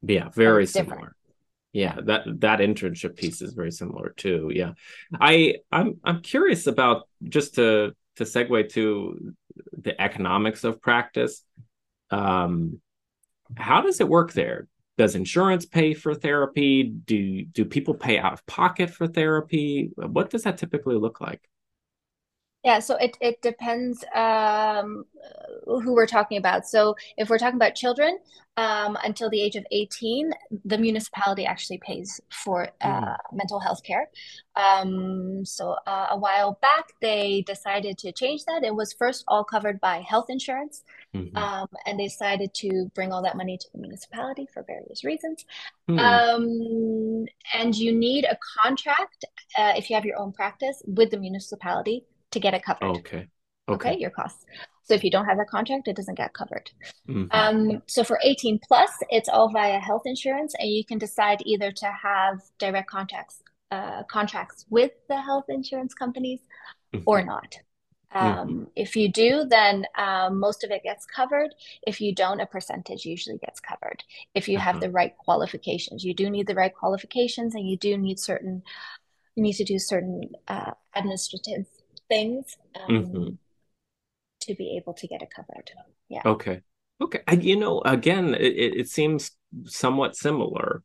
yeah 0.03 0.29
very 0.31 0.67
similar 0.67 1.14
yeah, 1.73 1.95
yeah 1.97 2.01
that 2.05 2.41
that 2.41 2.59
internship 2.59 3.17
piece 3.17 3.43
is 3.43 3.53
very 3.53 3.71
similar 3.71 4.12
too 4.17 4.51
yeah 4.53 4.73
i 5.21 5.55
i'm 5.71 6.01
i'm 6.05 6.21
curious 6.21 6.67
about 6.67 7.09
just 7.29 7.55
to 7.55 7.93
to 8.17 8.25
segue 8.25 8.69
to 8.71 9.35
the 9.83 10.01
economics 10.01 10.64
of 10.64 10.81
practice 10.81 11.43
um 12.11 12.81
how 13.57 13.81
does 13.81 14.01
it 14.01 14.09
work 14.09 14.33
there? 14.33 14.68
Does 14.99 15.14
insurance 15.14 15.64
pay 15.64 15.94
for 15.94 16.14
therapy? 16.14 16.83
Do 16.83 17.44
do 17.44 17.64
people 17.64 17.94
pay 17.94 18.18
out 18.18 18.33
of 18.33 18.47
pocket 18.47 18.90
for 18.90 19.07
therapy? 19.07 19.90
What 19.97 20.31
does 20.31 20.42
that 20.42 20.59
typically 20.59 20.97
look 20.97 21.21
like 21.21 21.40
yeah, 22.68 22.81
so 22.81 22.96
it, 22.96 23.16
it 23.22 23.40
depends 23.40 24.04
um, 24.14 25.07
who 25.64 25.94
we're 25.94 26.07
talking 26.18 26.37
about. 26.37 26.68
So 26.68 26.96
if 27.16 27.31
we're 27.31 27.38
talking 27.38 27.57
about 27.57 27.74
children 27.74 28.18
um, 28.59 28.98
until 29.02 29.31
the 29.31 29.40
age 29.40 29.57
of 29.57 29.64
18, 29.72 30.31
the 30.66 30.76
municipality 30.76 31.46
actually 31.46 31.78
pays 31.78 32.20
for 32.31 32.68
uh, 32.83 32.88
mm. 32.88 33.16
mental 33.33 33.59
health 33.59 33.83
care. 33.83 34.11
Um, 34.54 35.46
so 35.46 35.76
uh, 35.87 36.09
a 36.11 36.18
while 36.18 36.59
back, 36.61 36.92
they 37.00 37.42
decided 37.46 37.96
to 37.98 38.12
change 38.12 38.44
that. 38.44 38.64
It 38.64 38.74
was 38.74 38.92
first 38.92 39.24
all 39.28 39.44
covered 39.44 39.81
by 39.81 40.04
health 40.07 40.26
insurance, 40.28 40.83
mm-hmm. 41.16 41.35
Um, 41.38 41.68
and 41.87 41.98
they 41.98 42.04
decided 42.04 42.52
to 42.62 42.90
bring 42.94 43.12
all 43.12 43.22
that 43.22 43.38
money 43.38 43.57
to 43.57 43.66
the 43.72 43.78
municipality 43.78 44.46
for 44.52 44.62
various 44.62 45.04
reasons. 45.04 45.46
Mm. 45.88 47.24
and 47.54 47.74
you 47.74 47.94
need 47.94 48.26
a 48.26 48.37
contract 48.62 49.24
uh, 49.57 49.72
if 49.74 49.88
you 49.88 49.96
have 49.96 50.04
your 50.04 50.18
own 50.18 50.33
practice 50.33 50.83
with 50.87 51.11
the 51.11 51.16
municipality 51.16 52.04
to 52.33 52.41
get 52.41 52.55
it 52.55 52.64
covered. 52.64 52.85
Okay. 52.99 53.29
Okay. 53.69 53.91
okay. 53.91 53.99
your 53.99 54.11
costs. 54.11 54.45
So 54.85 54.95
if 54.95 55.05
you 55.05 55.11
don't 55.11 55.27
have 55.27 55.37
that 55.37 55.49
contract, 55.49 55.87
it 55.87 55.97
doesn't 55.97 56.17
get 56.17 56.33
covered. 56.33 56.71
Mm-hmm. 57.07 57.27
Um, 57.31 57.83
so 57.87 58.03
for 58.03 58.19
18 58.23 58.59
plus, 58.67 58.91
it's 59.11 59.29
all 59.29 59.51
via 59.51 59.79
health 59.79 60.03
insurance, 60.07 60.55
and 60.59 60.71
you 60.71 60.85
can 60.85 60.97
decide 60.97 61.43
either 61.45 61.71
to 61.73 61.87
have 61.87 62.41
direct 62.59 62.91
contacts 62.91 63.43
uh, 63.71 64.03
contracts 64.05 64.64
with 64.71 64.93
the 65.09 65.21
health 65.21 65.45
insurance 65.51 65.93
companies 65.93 66.41
mm-hmm. 66.95 67.03
or 67.07 67.23
not. 67.23 67.59
Um, 68.12 68.25
mm-hmm. 68.25 68.64
If 68.77 68.97
you 68.97 69.12
do, 69.12 69.45
then 69.45 69.85
um, 69.99 70.41
most 70.41 70.64
of 70.64 70.71
it 70.71 70.83
gets 70.83 71.05
covered. 71.05 71.51
If 71.87 72.01
you 72.01 72.14
don't, 72.14 72.41
a 72.41 72.47
percentage 72.47 73.05
usually 73.05 73.37
gets 73.37 73.61
covered. 73.61 74.03
If 74.35 74.49
you 74.49 74.57
uh-huh. 74.57 74.73
have 74.73 74.81
the 74.81 74.91
right 74.91 75.14
qualifications, 75.19 76.03
you 76.03 76.14
do 76.14 76.31
need 76.31 76.47
the 76.47 76.55
right 76.55 76.75
qualifications, 76.75 77.55
and 77.55 77.69
you 77.69 77.77
do 77.77 77.99
need 77.99 78.19
certain. 78.19 78.62
You 79.35 79.43
need 79.43 79.57
to 79.57 79.64
do 79.64 79.79
certain 79.79 80.31
uh, 80.49 80.73
administrative 80.97 81.67
things 82.09 82.57
um, 82.75 82.88
mm-hmm. 82.88 83.29
to 84.40 84.55
be 84.55 84.77
able 84.77 84.94
to 84.94 85.07
get 85.07 85.23
it 85.23 85.31
covered. 85.35 85.71
Yeah. 86.09 86.23
Okay. 86.25 86.62
Okay. 87.01 87.21
You 87.40 87.57
know, 87.57 87.81
again, 87.83 88.35
it, 88.35 88.55
it 88.81 88.88
seems 88.88 89.31
somewhat 89.64 90.16
similar. 90.16 90.83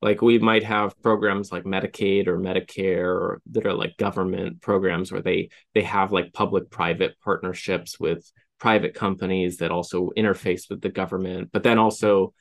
Like 0.00 0.22
we 0.22 0.38
might 0.38 0.62
have 0.62 1.00
programs 1.02 1.50
like 1.50 1.64
Medicaid 1.64 2.28
or 2.28 2.38
Medicare 2.38 3.38
that 3.50 3.66
are 3.66 3.74
like 3.74 3.96
government 3.96 4.60
programs 4.60 5.10
where 5.10 5.22
they 5.22 5.50
they 5.74 5.82
have 5.82 6.12
like 6.12 6.32
public-private 6.32 7.18
partnerships 7.20 7.98
with 7.98 8.30
private 8.60 8.94
companies 8.94 9.56
that 9.56 9.72
also 9.72 10.10
interface 10.16 10.70
with 10.70 10.80
the 10.80 10.88
government, 10.88 11.50
but 11.52 11.64
then 11.64 11.78
also 11.78 12.32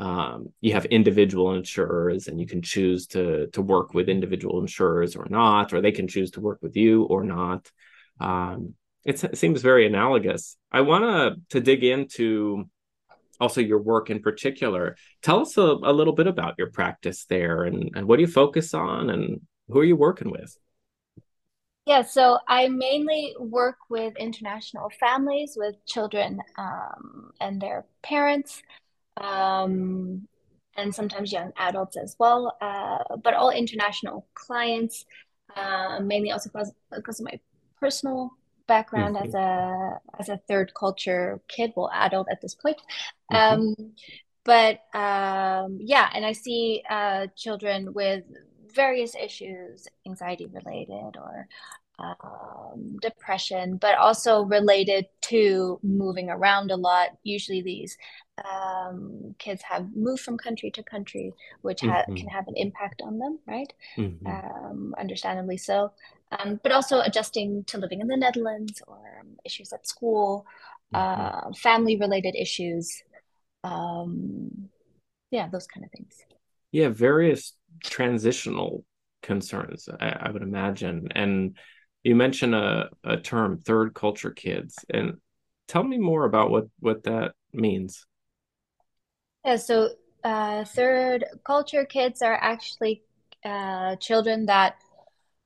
um, 0.00 0.52
you 0.60 0.72
have 0.72 0.84
individual 0.86 1.54
insurers 1.54 2.26
and 2.28 2.40
you 2.40 2.46
can 2.46 2.62
choose 2.62 3.06
to 3.08 3.46
to 3.48 3.62
work 3.62 3.94
with 3.94 4.08
individual 4.08 4.60
insurers 4.60 5.16
or 5.16 5.26
not 5.30 5.72
or 5.72 5.80
they 5.80 5.92
can 5.92 6.08
choose 6.08 6.30
to 6.32 6.40
work 6.40 6.58
with 6.62 6.76
you 6.76 7.04
or 7.04 7.22
not 7.24 7.70
um, 8.20 8.74
it 9.04 9.36
seems 9.36 9.62
very 9.62 9.86
analogous 9.86 10.56
i 10.72 10.80
want 10.80 11.04
to 11.04 11.40
to 11.50 11.60
dig 11.60 11.84
into 11.84 12.68
also 13.40 13.60
your 13.60 13.80
work 13.80 14.10
in 14.10 14.20
particular. 14.20 14.96
Tell 15.22 15.40
us 15.40 15.56
a, 15.56 15.62
a 15.62 15.92
little 15.92 16.12
bit 16.12 16.26
about 16.26 16.54
your 16.58 16.70
practice 16.70 17.24
there 17.24 17.64
and, 17.64 17.90
and 17.94 18.06
what 18.06 18.16
do 18.16 18.22
you 18.22 18.28
focus 18.28 18.74
on 18.74 19.10
and 19.10 19.40
who 19.68 19.80
are 19.80 19.84
you 19.84 19.96
working 19.96 20.30
with? 20.30 20.56
Yeah, 21.86 22.02
so 22.02 22.38
I 22.46 22.68
mainly 22.68 23.34
work 23.38 23.78
with 23.88 24.14
international 24.16 24.92
families 25.00 25.54
with 25.56 25.74
children 25.86 26.40
um, 26.58 27.32
and 27.40 27.60
their 27.60 27.86
parents, 28.02 28.62
um, 29.16 30.26
and 30.76 30.94
sometimes 30.94 31.32
young 31.32 31.52
adults 31.56 31.96
as 31.96 32.16
well, 32.18 32.56
uh, 32.60 33.16
but 33.22 33.34
all 33.34 33.50
international 33.50 34.26
clients, 34.34 35.04
uh, 35.56 35.98
mainly 36.00 36.30
also 36.30 36.50
because, 36.50 36.72
because 36.94 37.20
of 37.20 37.26
my 37.26 37.38
personal 37.78 38.30
background 38.66 39.16
mm-hmm. 39.16 39.26
as 39.26 39.34
a 39.34 40.00
as 40.20 40.28
a 40.28 40.40
third 40.48 40.72
culture 40.74 41.40
kid, 41.48 41.72
well, 41.76 41.90
adult 41.92 42.28
at 42.30 42.40
this 42.40 42.54
point. 42.54 42.80
Mm-hmm. 43.32 43.60
Um, 43.60 43.92
but 44.44 44.80
um, 44.94 45.78
yeah, 45.80 46.08
and 46.14 46.24
I 46.24 46.32
see 46.32 46.82
uh, 46.88 47.26
children 47.36 47.92
with 47.92 48.24
various 48.74 49.14
issues, 49.14 49.88
anxiety 50.06 50.46
related 50.46 51.16
or 51.16 51.48
um, 52.00 52.96
depression, 53.00 53.76
but 53.76 53.96
also 53.98 54.42
related 54.42 55.06
to 55.22 55.78
moving 55.82 56.30
around 56.30 56.70
a 56.70 56.76
lot. 56.76 57.10
Usually, 57.22 57.62
these 57.62 57.96
um, 58.44 59.34
kids 59.38 59.62
have 59.62 59.88
moved 59.94 60.22
from 60.22 60.38
country 60.38 60.70
to 60.72 60.82
country, 60.82 61.32
which 61.62 61.80
ha- 61.82 62.02
mm-hmm. 62.02 62.14
can 62.14 62.28
have 62.28 62.48
an 62.48 62.54
impact 62.56 63.02
on 63.02 63.18
them, 63.18 63.38
right? 63.46 63.72
Mm-hmm. 63.96 64.26
Um, 64.26 64.94
understandably 64.98 65.56
so. 65.56 65.92
Um, 66.32 66.60
but 66.62 66.72
also 66.72 67.00
adjusting 67.00 67.64
to 67.64 67.78
living 67.78 68.00
in 68.00 68.06
the 68.06 68.16
Netherlands 68.16 68.80
or 68.86 69.00
issues 69.44 69.72
at 69.72 69.86
school, 69.86 70.46
mm-hmm. 70.94 71.50
uh, 71.50 71.52
family 71.54 71.96
related 71.96 72.34
issues. 72.36 73.02
Um, 73.64 74.68
yeah, 75.30 75.48
those 75.48 75.66
kind 75.66 75.84
of 75.84 75.90
things. 75.90 76.16
Yeah, 76.72 76.88
various 76.88 77.52
transitional 77.82 78.84
concerns, 79.22 79.88
I, 80.00 80.16
I 80.20 80.30
would 80.30 80.42
imagine. 80.42 81.08
And 81.14 81.56
you 82.02 82.14
mentioned 82.14 82.54
a, 82.54 82.90
a 83.04 83.16
term, 83.16 83.58
third 83.58 83.94
culture 83.94 84.30
kids. 84.30 84.76
And 84.88 85.18
tell 85.68 85.82
me 85.82 85.98
more 85.98 86.24
about 86.24 86.50
what, 86.50 86.66
what 86.78 87.04
that 87.04 87.32
means. 87.52 88.06
Yeah, 89.44 89.56
so 89.56 89.90
uh, 90.24 90.64
third 90.64 91.24
culture 91.44 91.84
kids 91.84 92.22
are 92.22 92.34
actually 92.34 93.02
uh, 93.44 93.96
children 93.96 94.46
that 94.46 94.76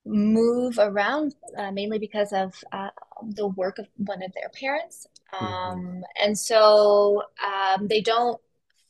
move 0.07 0.79
around 0.79 1.35
uh, 1.57 1.71
mainly 1.71 1.99
because 1.99 2.33
of 2.33 2.53
uh, 2.73 2.90
the 3.23 3.47
work 3.47 3.79
of 3.79 3.87
one 3.97 4.23
of 4.23 4.33
their 4.35 4.51
parents. 4.51 5.07
Mm-hmm. 5.33 5.47
Um, 5.47 5.81
mm-hmm. 5.81 6.01
And 6.23 6.38
so 6.38 7.23
um, 7.45 7.88
they 7.88 8.01
don't 8.01 8.40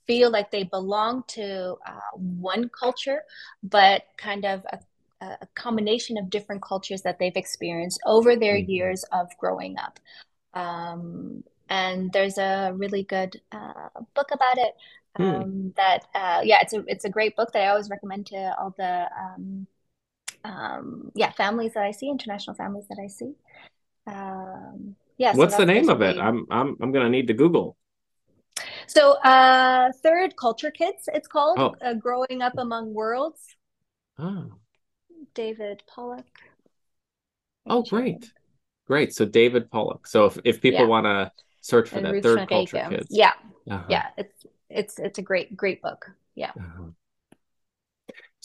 feel 0.06 0.30
like 0.30 0.50
they 0.50 0.64
belong 0.64 1.24
to 1.28 1.76
uh, 1.86 2.00
one 2.14 2.68
culture, 2.68 3.22
but 3.62 4.02
kind 4.16 4.44
of 4.44 4.64
a, 4.70 4.78
a, 5.40 5.48
combination 5.54 6.16
of 6.16 6.30
different 6.30 6.62
cultures 6.62 7.02
that 7.02 7.18
they've 7.18 7.36
experienced 7.36 8.00
over 8.06 8.36
their 8.36 8.56
mm-hmm. 8.56 8.70
years 8.70 9.04
of 9.12 9.28
growing 9.38 9.76
up. 9.78 10.00
Um, 10.54 11.44
and 11.68 12.12
there's 12.12 12.38
a 12.38 12.72
really 12.74 13.02
good 13.02 13.40
uh, 13.52 13.88
book 14.14 14.28
about 14.32 14.58
it. 14.58 14.74
Hmm. 15.16 15.22
Um, 15.22 15.72
that 15.76 16.06
uh, 16.14 16.40
yeah, 16.42 16.58
it's 16.60 16.72
a 16.72 16.82
it's 16.88 17.04
a 17.04 17.08
great 17.08 17.36
book 17.36 17.52
that 17.52 17.62
I 17.62 17.68
always 17.68 17.88
recommend 17.88 18.26
to 18.26 18.54
all 18.58 18.74
the 18.76 19.08
um, 19.16 19.66
um, 20.44 21.12
yeah 21.14 21.30
families 21.30 21.74
that 21.74 21.84
I 21.84 21.92
see, 21.92 22.10
international 22.10 22.56
families 22.56 22.86
that 22.88 22.98
I 23.02 23.06
see. 23.06 23.32
Um, 24.08 24.96
yeah. 25.16 25.32
So 25.32 25.38
What's 25.38 25.56
the 25.56 25.66
name 25.66 25.88
of 25.88 26.02
it? 26.02 26.18
I'm 26.18 26.46
I'm 26.50 26.76
I'm 26.80 26.90
gonna 26.90 27.10
need 27.10 27.28
to 27.28 27.34
Google. 27.34 27.76
So, 28.86 29.12
uh, 29.22 29.92
Third 30.02 30.36
Culture 30.36 30.70
Kids, 30.70 31.08
it's 31.12 31.26
called 31.26 31.58
oh. 31.58 31.74
uh, 31.80 31.94
Growing 31.94 32.42
Up 32.42 32.52
Among 32.58 32.92
Worlds. 32.92 33.56
Oh. 34.18 34.50
David 35.34 35.82
Pollock. 35.86 36.26
Oh, 37.66 37.82
great. 37.82 38.30
Great. 38.86 39.14
So, 39.14 39.24
David 39.24 39.70
Pollock. 39.70 40.06
So, 40.06 40.26
if, 40.26 40.38
if 40.44 40.60
people 40.60 40.80
yeah. 40.80 40.86
want 40.86 41.06
to 41.06 41.32
search 41.60 41.88
for 41.88 41.96
and 41.96 42.06
that 42.06 42.12
Ruth 42.12 42.22
Third 42.22 42.48
Culture 42.48 42.86
Kids. 42.88 43.08
Yeah. 43.10 43.32
Uh-huh. 43.70 43.84
Yeah. 43.88 44.06
It's, 44.16 44.46
it's, 44.68 44.98
it's 44.98 45.18
a 45.18 45.22
great, 45.22 45.56
great 45.56 45.82
book. 45.82 46.10
Yeah. 46.34 46.50
Uh-huh. 46.58 46.90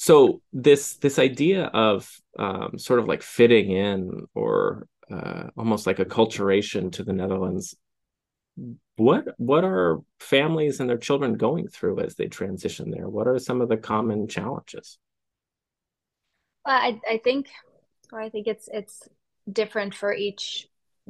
So 0.01 0.41
this 0.53 0.93
this 0.95 1.19
idea 1.19 1.65
of 1.65 2.09
um, 2.37 2.79
sort 2.79 3.01
of 3.01 3.07
like 3.07 3.21
fitting 3.21 3.69
in 3.71 4.27
or 4.33 4.87
uh, 5.11 5.49
almost 5.57 5.85
like 5.85 5.97
acculturation 5.97 6.89
to 6.93 7.03
the 7.03 7.11
Netherlands 7.11 7.75
what 8.97 9.25
what 9.37 9.63
are 9.63 9.99
families 10.19 10.79
and 10.79 10.89
their 10.89 10.97
children 10.97 11.35
going 11.35 11.67
through 11.67 11.99
as 11.99 12.15
they 12.15 12.27
transition 12.27 12.91
there 12.91 13.07
what 13.07 13.27
are 13.27 13.39
some 13.39 13.61
of 13.61 13.69
the 13.69 13.77
common 13.77 14.27
challenges 14.27 14.97
well, 14.97 15.08
I, 16.73 16.99
I 17.09 17.17
think 17.23 17.47
or 18.11 18.21
i 18.21 18.29
think 18.29 18.47
it's 18.47 18.69
it's 18.71 19.07
different 19.51 19.93
for 19.93 20.13
each 20.13 20.67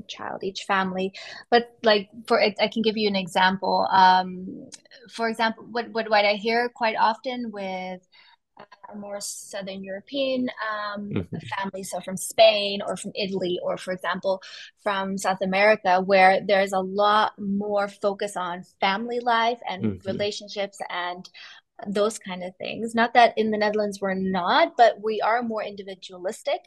child 0.08 0.44
each 0.44 0.64
family 0.64 1.12
but 1.52 1.76
like 1.84 2.10
for 2.28 2.40
it 2.40 2.56
i 2.62 2.68
can 2.68 2.82
give 2.82 2.96
you 2.96 3.08
an 3.08 3.16
example 3.16 3.88
um 3.92 4.70
for 5.12 5.28
example 5.28 5.66
what 5.72 5.90
what, 5.92 6.10
what 6.10 6.26
i 6.26 6.34
hear 6.34 6.70
quite 6.70 6.96
often 6.98 7.52
with 7.52 8.02
uh, 8.60 8.96
more 8.98 9.22
Southern 9.22 9.84
European 9.84 10.50
um, 10.50 11.10
mm-hmm. 11.10 11.38
families, 11.56 11.92
so 11.92 12.00
from 12.02 12.18
Spain 12.18 12.82
or 12.86 12.98
from 12.98 13.12
Italy, 13.16 13.60
or 13.64 13.78
for 13.78 13.94
example, 13.94 14.42
from 14.84 15.18
South 15.18 15.42
America, 15.42 16.02
where 16.02 16.42
there's 16.46 16.74
a 16.74 16.80
lot 16.80 17.32
more 17.38 17.88
focus 17.88 18.36
on 18.36 18.64
family 18.82 19.20
life 19.20 19.60
and 19.70 19.84
mm-hmm. 19.84 20.08
relationships 20.08 20.80
and 20.90 21.30
those 21.88 22.20
kind 22.20 22.44
of 22.44 22.56
things. 22.58 22.96
Not 22.96 23.14
that 23.14 23.34
in 23.38 23.52
the 23.52 23.58
Netherlands 23.58 24.00
we're 24.02 24.14
not, 24.14 24.74
but 24.78 25.02
we 25.04 25.22
are 25.22 25.44
more 25.44 25.64
individualistic. 25.64 26.62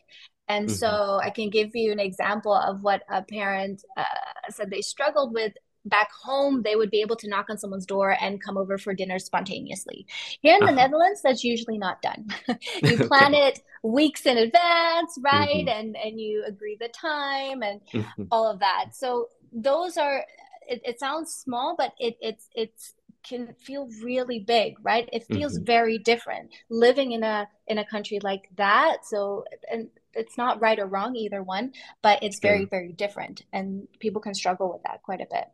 And 0.49 0.67
mm-hmm. 0.67 0.75
so 0.75 1.21
I 1.23 1.31
can 1.31 1.51
give 1.51 1.71
you 1.75 1.93
an 1.93 2.01
example 2.01 2.55
of 2.55 2.83
what 2.83 3.03
a 3.11 3.23
parent 3.23 3.83
uh, 3.97 4.05
said 4.51 4.71
they 4.71 4.81
struggled 4.81 5.33
with 5.33 5.53
back 5.85 6.11
home 6.13 6.63
they 6.63 6.77
would 6.77 6.91
be 6.91 7.01
able 7.01 7.17
to 7.17 7.29
knock 7.29 7.47
on 7.51 7.59
someone's 7.59 7.87
door 7.87 8.17
and 8.21 8.43
come 8.43 8.57
over 8.57 8.79
for 8.79 8.95
dinner 8.95 9.19
spontaneously 9.19 10.07
here 10.41 10.55
in 10.55 10.61
the 10.61 10.67
uh-huh. 10.67 10.75
netherlands 10.77 11.21
that's 11.23 11.43
usually 11.43 11.77
not 11.77 12.01
done 12.03 12.29
you 12.83 12.97
plan 12.99 13.35
okay. 13.35 13.49
it 13.49 13.61
weeks 13.83 14.25
in 14.27 14.39
advance 14.39 15.19
right 15.23 15.67
mm-hmm. 15.67 15.69
and 15.69 15.97
and 15.97 16.21
you 16.21 16.45
agree 16.47 16.77
the 16.81 16.89
time 16.89 17.63
and 17.63 17.81
mm-hmm. 17.93 18.25
all 18.31 18.49
of 18.49 18.61
that 18.61 18.91
so 18.93 19.29
those 19.53 19.97
are 19.97 20.25
it, 20.69 20.81
it 20.85 21.01
sounds 21.01 21.35
small 21.35 21.75
but 21.77 21.93
it 21.99 22.17
it's 22.21 22.49
it's 22.55 22.95
can 23.23 23.55
feel 23.61 23.89
really 24.03 24.41
big 24.41 24.75
right 24.83 25.09
it 25.13 25.25
feels 25.27 25.57
mm-hmm. 25.57 25.65
very 25.65 25.99
different 25.99 26.51
living 26.71 27.13
in 27.13 27.23
a 27.23 27.49
in 27.67 27.79
a 27.79 27.85
country 27.85 28.19
like 28.23 28.49
that 28.57 28.99
so 29.05 29.45
and 29.71 29.89
it's 30.15 30.37
not 30.37 30.61
right 30.61 30.79
or 30.79 30.87
wrong 30.87 31.17
either 31.17 31.43
one 31.43 31.73
but 32.03 32.23
it's 32.23 32.41
very 32.41 32.65
very 32.65 32.93
different 32.93 33.43
and 33.53 33.87
people 34.01 34.21
can 34.21 34.35
struggle 34.35 34.71
with 34.73 34.83
that 34.83 35.03
quite 35.03 35.21
a 35.21 35.27
bit 35.31 35.47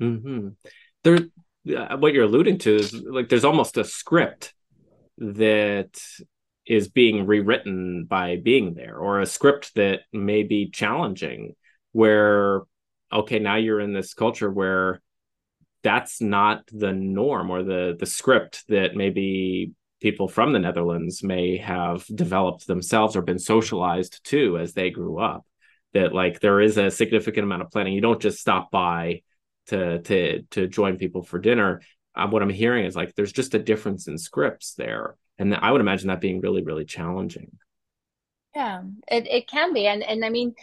Mm-hmm. 0.00 0.48
There, 1.04 1.18
uh, 1.76 1.96
what 1.96 2.12
you're 2.12 2.24
alluding 2.24 2.58
to 2.58 2.76
is 2.76 2.92
like 2.92 3.28
there's 3.28 3.44
almost 3.44 3.76
a 3.76 3.84
script 3.84 4.54
that 5.18 6.00
is 6.66 6.88
being 6.88 7.26
rewritten 7.26 8.04
by 8.04 8.36
being 8.36 8.74
there, 8.74 8.96
or 8.96 9.20
a 9.20 9.26
script 9.26 9.74
that 9.74 10.00
may 10.12 10.42
be 10.42 10.70
challenging. 10.70 11.54
Where, 11.92 12.62
okay, 13.12 13.38
now 13.38 13.56
you're 13.56 13.80
in 13.80 13.92
this 13.92 14.14
culture 14.14 14.50
where 14.50 15.00
that's 15.82 16.20
not 16.20 16.64
the 16.72 16.92
norm 16.92 17.50
or 17.50 17.62
the 17.62 17.96
the 17.98 18.06
script 18.06 18.64
that 18.68 18.94
maybe 18.94 19.72
people 20.00 20.28
from 20.28 20.52
the 20.52 20.58
Netherlands 20.58 21.22
may 21.22 21.56
have 21.56 22.04
developed 22.06 22.66
themselves 22.66 23.16
or 23.16 23.22
been 23.22 23.38
socialized 23.38 24.24
to 24.24 24.58
as 24.58 24.72
they 24.72 24.90
grew 24.90 25.18
up. 25.18 25.44
That 25.94 26.14
like 26.14 26.40
there 26.40 26.60
is 26.60 26.76
a 26.76 26.90
significant 26.90 27.44
amount 27.44 27.62
of 27.62 27.70
planning. 27.70 27.94
You 27.94 28.00
don't 28.00 28.20
just 28.20 28.38
stop 28.38 28.70
by 28.70 29.22
to 29.68 30.00
to 30.02 30.42
to 30.50 30.66
join 30.66 30.96
people 30.96 31.22
for 31.22 31.38
dinner 31.38 31.80
uh, 32.14 32.26
what 32.26 32.42
i'm 32.42 32.50
hearing 32.50 32.84
is 32.84 32.96
like 32.96 33.14
there's 33.14 33.32
just 33.32 33.54
a 33.54 33.58
difference 33.58 34.08
in 34.08 34.18
scripts 34.18 34.74
there 34.74 35.16
and 35.38 35.54
i 35.54 35.70
would 35.70 35.80
imagine 35.80 36.08
that 36.08 36.20
being 36.20 36.40
really 36.40 36.62
really 36.62 36.84
challenging 36.84 37.50
yeah 38.54 38.82
it, 39.08 39.26
it 39.28 39.48
can 39.48 39.72
be 39.72 39.86
and 39.86 40.02
and 40.02 40.24
i 40.24 40.28
mean 40.28 40.54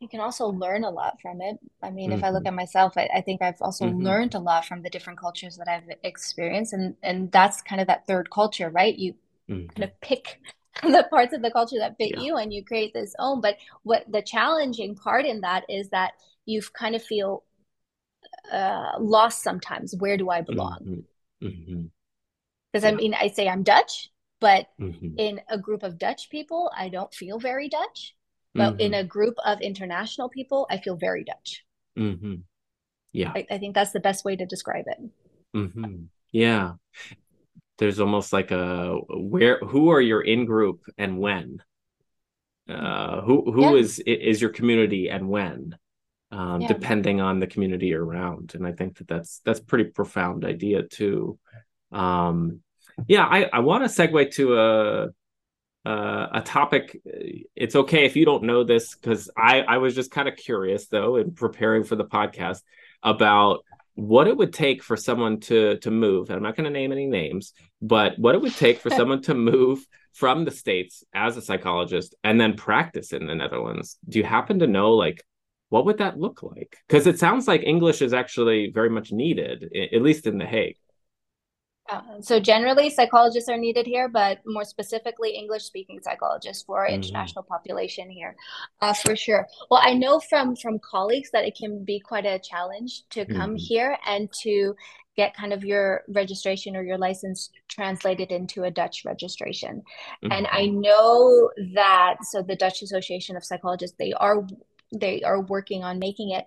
you 0.00 0.08
can 0.08 0.20
also 0.20 0.46
learn 0.46 0.84
a 0.84 0.90
lot 0.90 1.20
from 1.20 1.40
it 1.40 1.58
i 1.82 1.90
mean 1.90 2.10
mm-hmm. 2.10 2.18
if 2.18 2.24
i 2.24 2.30
look 2.30 2.40
mm-hmm. 2.40 2.48
at 2.48 2.54
myself 2.54 2.92
i, 2.96 3.08
I 3.14 3.20
think 3.20 3.42
i've 3.42 3.60
also 3.60 3.86
mm-hmm. 3.86 4.02
learned 4.02 4.34
a 4.34 4.38
lot 4.38 4.64
from 4.64 4.82
the 4.82 4.90
different 4.90 5.18
cultures 5.18 5.56
that 5.56 5.68
i've 5.68 5.88
experienced 6.02 6.72
and 6.72 6.94
and 7.02 7.30
that's 7.32 7.62
kind 7.62 7.80
of 7.80 7.86
that 7.86 8.06
third 8.06 8.30
culture 8.30 8.70
right 8.70 8.96
you 8.96 9.14
mm-hmm. 9.48 9.66
kind 9.68 9.84
of 9.84 10.00
pick 10.00 10.40
the 10.82 11.06
parts 11.10 11.34
of 11.34 11.42
the 11.42 11.50
culture 11.50 11.78
that 11.78 11.96
fit 11.96 12.12
yeah. 12.16 12.22
you 12.22 12.36
and 12.36 12.52
you 12.52 12.64
create 12.64 12.94
this 12.94 13.14
own 13.18 13.40
but 13.40 13.56
what 13.82 14.04
the 14.10 14.22
challenging 14.22 14.94
part 14.94 15.26
in 15.26 15.40
that 15.40 15.64
is 15.68 15.88
that 15.90 16.12
you 16.46 16.62
kind 16.72 16.94
of 16.94 17.02
feel 17.02 17.44
uh, 18.50 18.92
lost 18.98 19.42
sometimes. 19.42 19.94
Where 19.96 20.16
do 20.16 20.30
I 20.30 20.40
belong? 20.40 21.04
Because 21.40 21.54
mm-hmm. 21.54 21.76
mm-hmm. 21.76 22.84
yeah. 22.84 22.88
I 22.88 22.94
mean, 22.94 23.14
I 23.14 23.28
say 23.28 23.48
I'm 23.48 23.62
Dutch, 23.62 24.10
but 24.40 24.68
in 24.78 25.40
a 25.48 25.58
group 25.58 25.82
of 25.82 25.98
Dutch 25.98 26.30
people, 26.30 26.70
I 26.76 26.88
don't 26.88 27.12
feel 27.12 27.38
very 27.38 27.68
Dutch. 27.68 28.14
But 28.54 28.80
in 28.80 28.92
mm-hmm. 28.92 29.00
a 29.00 29.04
group 29.04 29.34
of 29.44 29.60
international 29.60 30.28
people, 30.28 30.66
I 30.70 30.78
feel 30.78 30.96
very 30.96 31.22
Dutch. 31.22 31.64
Mm-hmm. 31.98 32.36
Yeah. 33.12 33.32
I, 33.34 33.46
I 33.50 33.58
think 33.58 33.74
that's 33.74 33.92
the 33.92 34.00
best 34.00 34.24
way 34.24 34.36
to 34.36 34.46
describe 34.46 34.86
it. 34.86 34.98
Mm-hmm. 35.56 36.04
Yeah. 36.32 36.72
There's 37.78 38.00
almost 38.00 38.32
like 38.32 38.50
a 38.50 38.96
where 39.08 39.58
who 39.60 39.90
are 39.90 40.00
your 40.00 40.20
in 40.20 40.44
group 40.44 40.82
and 40.98 41.18
when? 41.18 41.62
Uh, 42.68 43.20
who 43.22 43.50
who 43.52 43.76
yeah. 43.76 43.80
is 43.80 43.98
is 44.00 44.40
your 44.40 44.50
community 44.50 45.08
and 45.08 45.28
when? 45.28 45.78
Um, 46.30 46.60
yeah. 46.60 46.68
depending 46.68 47.20
on 47.20 47.38
the 47.38 47.46
community 47.46 47.94
around. 47.94 48.54
And 48.54 48.66
I 48.66 48.72
think 48.72 48.98
that 48.98 49.08
that's 49.08 49.40
that's 49.44 49.60
pretty 49.60 49.84
profound 49.84 50.44
idea 50.44 50.82
too. 50.82 51.38
Um, 51.92 52.60
yeah, 53.06 53.24
I 53.24 53.48
I 53.52 53.60
want 53.60 53.84
to 53.84 53.88
segue 53.88 54.32
to 54.32 54.58
a 54.58 55.08
uh, 55.84 56.26
a 56.32 56.40
topic. 56.40 57.00
It's 57.54 57.76
okay 57.76 58.04
if 58.04 58.16
you 58.16 58.24
don't 58.24 58.44
know 58.44 58.64
this 58.64 58.94
because 58.94 59.30
I 59.36 59.60
I 59.60 59.78
was 59.78 59.94
just 59.94 60.10
kind 60.10 60.28
of 60.28 60.36
curious 60.36 60.88
though 60.88 61.16
in 61.16 61.32
preparing 61.32 61.84
for 61.84 61.96
the 61.96 62.04
podcast 62.04 62.62
about 63.02 63.64
what 63.94 64.28
it 64.28 64.36
would 64.36 64.52
take 64.52 64.82
for 64.82 64.96
someone 64.96 65.40
to 65.40 65.78
to 65.78 65.90
move. 65.90 66.30
I'm 66.30 66.42
not 66.42 66.56
going 66.56 66.64
to 66.64 66.70
name 66.70 66.92
any 66.92 67.06
names, 67.06 67.52
but 67.80 68.18
what 68.18 68.34
it 68.34 68.40
would 68.40 68.56
take 68.56 68.80
for 68.80 68.90
someone 68.98 69.22
to 69.22 69.34
move 69.34 69.84
from 70.12 70.44
the 70.44 70.50
states 70.50 71.04
as 71.14 71.36
a 71.36 71.42
psychologist 71.42 72.14
and 72.24 72.40
then 72.40 72.54
practice 72.54 73.12
in 73.12 73.26
the 73.26 73.34
Netherlands. 73.34 73.98
Do 74.08 74.18
you 74.18 74.24
happen 74.24 74.58
to 74.60 74.66
know 74.66 74.92
like 74.92 75.24
what 75.68 75.84
would 75.84 75.98
that 75.98 76.18
look 76.18 76.42
like? 76.42 76.78
Because 76.86 77.06
it 77.06 77.18
sounds 77.18 77.46
like 77.46 77.62
English 77.62 78.02
is 78.02 78.12
actually 78.12 78.70
very 78.72 78.88
much 78.88 79.12
needed, 79.12 79.70
at 79.92 80.02
least 80.02 80.26
in 80.26 80.38
The 80.38 80.46
Hague. 80.46 80.76
Uh, 81.88 82.02
so 82.20 82.38
generally, 82.38 82.90
psychologists 82.90 83.48
are 83.48 83.56
needed 83.56 83.86
here, 83.86 84.08
but 84.08 84.40
more 84.46 84.64
specifically, 84.64 85.30
English-speaking 85.30 86.00
psychologists 86.02 86.62
for 86.62 86.80
our 86.80 86.86
mm-hmm. 86.86 86.96
international 86.96 87.42
population 87.42 88.10
here, 88.10 88.36
uh, 88.80 88.92
for 88.92 89.16
sure. 89.16 89.46
Well, 89.70 89.80
I 89.82 89.94
know 89.94 90.20
from 90.20 90.54
from 90.56 90.78
colleagues 90.78 91.30
that 91.32 91.44
it 91.44 91.56
can 91.56 91.84
be 91.84 91.98
quite 91.98 92.26
a 92.26 92.38
challenge 92.38 93.04
to 93.10 93.24
come 93.24 93.52
mm-hmm. 93.52 93.56
here 93.56 93.96
and 94.06 94.28
to 94.42 94.74
get 95.16 95.34
kind 95.34 95.52
of 95.52 95.64
your 95.64 96.02
registration 96.08 96.76
or 96.76 96.82
your 96.82 96.96
license 96.96 97.50
translated 97.66 98.30
into 98.30 98.62
a 98.64 98.70
Dutch 98.70 99.04
registration. 99.04 99.82
Mm-hmm. 100.22 100.32
And 100.32 100.46
I 100.52 100.66
know 100.66 101.50
that 101.74 102.16
so 102.30 102.42
the 102.42 102.54
Dutch 102.54 102.82
Association 102.82 103.36
of 103.36 103.44
Psychologists 103.44 103.96
they 103.98 104.12
are 104.12 104.46
they 104.94 105.22
are 105.22 105.40
working 105.40 105.82
on 105.82 105.98
making 105.98 106.30
it 106.30 106.46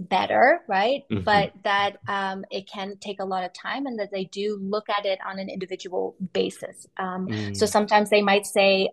better, 0.00 0.60
right? 0.66 1.04
Mm-hmm. 1.10 1.24
But 1.24 1.52
that 1.64 1.98
um, 2.08 2.44
it 2.50 2.66
can 2.66 2.96
take 3.00 3.20
a 3.20 3.24
lot 3.24 3.44
of 3.44 3.52
time 3.52 3.86
and 3.86 3.98
that 3.98 4.10
they 4.10 4.24
do 4.24 4.58
look 4.60 4.88
at 4.88 5.04
it 5.04 5.18
on 5.24 5.38
an 5.38 5.48
individual 5.48 6.16
basis. 6.32 6.86
Um, 6.96 7.28
mm. 7.28 7.56
So 7.56 7.66
sometimes 7.66 8.10
they 8.10 8.22
might 8.22 8.46
say, 8.46 8.88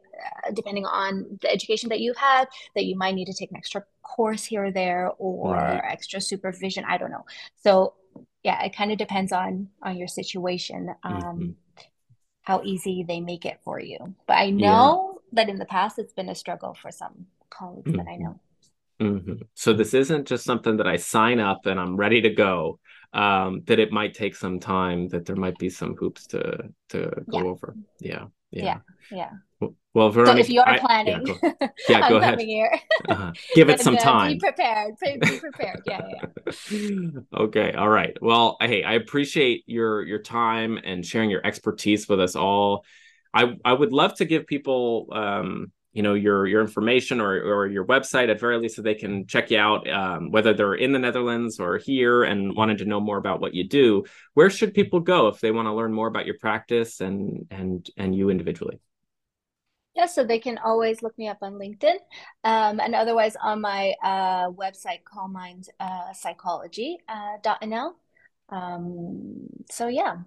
uh, 0.46 0.52
depending 0.52 0.86
on 0.86 1.40
the 1.42 1.52
education 1.52 1.90
that 1.90 2.02
you've 2.02 2.18
had, 2.18 2.46
that 2.76 2.86
you 2.86 2.98
might 2.98 3.16
need 3.16 3.26
to 3.26 3.34
take 3.34 3.52
an 3.52 3.58
extra 3.58 3.84
course 4.04 4.44
here 4.44 4.66
or 4.66 4.72
there 4.72 5.12
or 5.18 5.54
right. 5.54 5.82
extra 5.84 6.20
supervision. 6.20 6.84
I 6.88 6.98
don't 6.98 7.12
know. 7.12 7.26
So 7.64 7.94
yeah, 8.44 8.64
it 8.64 8.76
kind 8.76 8.92
of 8.92 8.98
depends 8.98 9.32
on 9.32 9.70
on 9.82 9.98
your 9.98 10.08
situation. 10.08 10.94
Um, 11.04 11.22
mm-hmm. 11.22 11.50
How 12.42 12.62
easy 12.64 13.04
they 13.06 13.20
make 13.20 13.46
it 13.46 13.60
for 13.64 13.80
you. 13.80 14.16
But 14.26 14.36
I 14.36 14.52
know 14.52 15.20
yeah. 15.32 15.44
that 15.44 15.50
in 15.50 15.58
the 15.58 15.66
past 15.66 16.00
it's 16.00 16.14
been 16.14 16.30
a 16.30 16.36
struggle 16.36 16.74
for 16.82 16.92
some 16.92 17.28
colleagues 17.50 17.92
mm-hmm. 17.92 17.98
that 17.98 18.08
I 18.08 18.14
mm-hmm. 18.14 18.24
know. 18.24 18.40
Mm-hmm. 19.00 19.34
So 19.54 19.74
this 19.74 19.94
isn't 19.94 20.28
just 20.28 20.44
something 20.44 20.78
that 20.78 20.88
I 20.88 20.98
sign 20.98 21.40
up 21.40 21.66
and 21.66 21.80
I'm 21.80 21.96
ready 21.96 22.22
to 22.22 22.30
go. 22.30 22.80
Um, 23.14 23.62
that 23.66 23.80
it 23.80 23.92
might 23.92 24.14
take 24.14 24.36
some 24.36 24.60
time. 24.60 25.08
That 25.08 25.26
there 25.26 25.36
might 25.36 25.58
be 25.58 25.70
some 25.70 25.96
hoops 25.96 26.28
to 26.28 26.70
to 26.90 27.10
go 27.30 27.40
yeah. 27.40 27.44
over. 27.44 27.76
Yeah, 28.00 28.26
yeah, 28.52 28.80
yeah. 29.12 29.30
yeah. 29.62 29.70
Well, 29.94 30.12
Veronica, 30.12 30.38
so 30.38 30.40
if 30.42 30.50
you 30.50 30.62
are 30.62 30.78
planning, 30.78 31.16
I, 31.16 31.24
yeah, 31.42 31.52
go, 31.60 31.70
yeah, 31.90 32.10
go 32.10 32.18
ahead. 32.18 32.40
Here, 32.40 32.80
uh-huh. 33.10 33.32
Give 33.56 33.70
it 33.70 33.80
some 33.88 33.96
uh, 33.96 34.00
time. 34.00 34.34
Be 34.34 34.40
prepared. 34.40 34.96
Be 35.02 35.40
prepared. 35.40 35.82
Yeah, 35.88 36.02
yeah. 36.70 37.10
okay. 37.34 37.72
All 37.74 37.90
right. 37.90 38.16
Well, 38.22 38.58
hey, 38.62 38.84
I 38.84 38.94
appreciate 38.94 39.64
your 39.66 40.04
your 40.04 40.20
time 40.20 40.78
and 40.84 41.04
sharing 41.04 41.32
your 41.32 41.44
expertise 41.44 42.08
with 42.08 42.20
us 42.20 42.36
all. 42.36 42.86
I 43.34 43.56
I 43.66 43.74
would 43.74 43.92
love 43.92 44.16
to 44.18 44.26
give 44.26 44.46
people 44.46 45.08
um, 45.12 45.72
you 45.98 46.04
know 46.04 46.14
your 46.14 46.46
your 46.46 46.62
information 46.62 47.20
or 47.20 47.34
or 47.42 47.66
your 47.66 47.84
website 47.84 48.30
at 48.30 48.40
very 48.40 48.60
least 48.60 48.76
so 48.76 48.84
they 48.84 48.94
can 48.94 49.26
check 49.26 49.50
you 49.50 49.58
out 49.58 49.90
um, 49.90 50.30
whether 50.30 50.54
they're 50.54 50.76
in 50.76 50.92
the 50.92 51.00
Netherlands 51.00 51.60
or 51.60 51.80
here 51.80 52.24
and 52.24 52.56
wanted 52.56 52.78
to 52.78 52.86
know 52.86 53.00
more 53.00 53.18
about 53.18 53.42
what 53.42 53.56
you 53.56 53.68
do. 53.68 54.06
Where 54.36 54.52
should 54.52 54.76
people 54.76 55.00
go 55.00 55.28
if 55.28 55.40
they 55.40 55.50
want 55.50 55.66
to 55.66 55.74
learn 55.74 55.92
more 55.92 56.08
about 56.08 56.28
your 56.28 56.38
practice 56.38 57.02
and 57.02 57.48
and 57.50 57.90
and 57.98 58.14
you 58.14 58.30
individually? 58.30 58.80
Yeah 59.96 60.06
so 60.06 60.24
they 60.24 60.38
can 60.38 60.60
always 60.60 61.02
look 61.02 61.18
me 61.18 61.28
up 61.28 61.40
on 61.42 61.54
linkedin 61.54 61.98
um, 62.44 62.80
and 62.80 62.94
otherwise 62.94 63.36
on 63.42 63.60
my 63.62 63.96
uh, 64.04 64.52
website 64.52 65.00
mind 65.32 65.68
uh, 65.80 66.14
psychology 66.14 67.00
uh, 67.10 67.38
.nl 67.64 67.94
um, 68.50 69.48
so 69.72 69.88
yeah. 69.88 70.18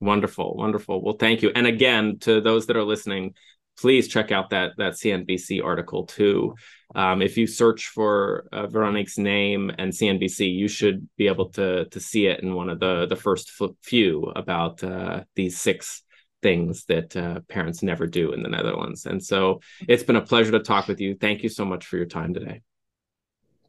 Wonderful 0.00 0.54
wonderful. 0.54 1.02
Well 1.02 1.16
thank 1.18 1.42
you. 1.42 1.50
And 1.56 1.66
again 1.66 2.18
to 2.20 2.40
those 2.40 2.66
that 2.66 2.76
are 2.76 2.84
listening 2.84 3.34
please 3.78 4.08
check 4.08 4.32
out 4.32 4.50
that 4.50 4.72
that 4.76 4.94
CNBC 4.94 5.64
article 5.64 6.04
too. 6.04 6.54
Um, 6.94 7.22
if 7.22 7.36
you 7.36 7.46
search 7.46 7.88
for 7.88 8.48
uh, 8.52 8.66
Veronique's 8.66 9.18
name 9.18 9.70
and 9.78 9.92
CNBC, 9.92 10.54
you 10.54 10.68
should 10.68 11.08
be 11.16 11.28
able 11.28 11.50
to 11.50 11.86
to 11.86 12.00
see 12.00 12.26
it 12.26 12.40
in 12.40 12.54
one 12.54 12.68
of 12.68 12.80
the 12.80 13.06
the 13.06 13.16
first 13.16 13.52
few 13.82 14.24
about 14.36 14.82
uh, 14.82 15.24
these 15.34 15.60
six 15.60 16.02
things 16.40 16.84
that 16.84 17.16
uh, 17.16 17.40
parents 17.48 17.82
never 17.82 18.06
do 18.06 18.32
in 18.32 18.42
the 18.42 18.48
Netherlands. 18.48 19.06
And 19.06 19.22
so 19.22 19.60
it's 19.88 20.04
been 20.04 20.16
a 20.16 20.20
pleasure 20.20 20.52
to 20.52 20.60
talk 20.60 20.86
with 20.86 21.00
you. 21.00 21.16
Thank 21.16 21.42
you 21.42 21.48
so 21.48 21.64
much 21.64 21.86
for 21.86 21.96
your 21.96 22.06
time 22.06 22.32
today. 22.32 22.62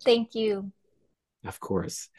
Thank 0.03 0.35
you. 0.35 0.71
Of 1.45 1.59
course. 1.59 2.09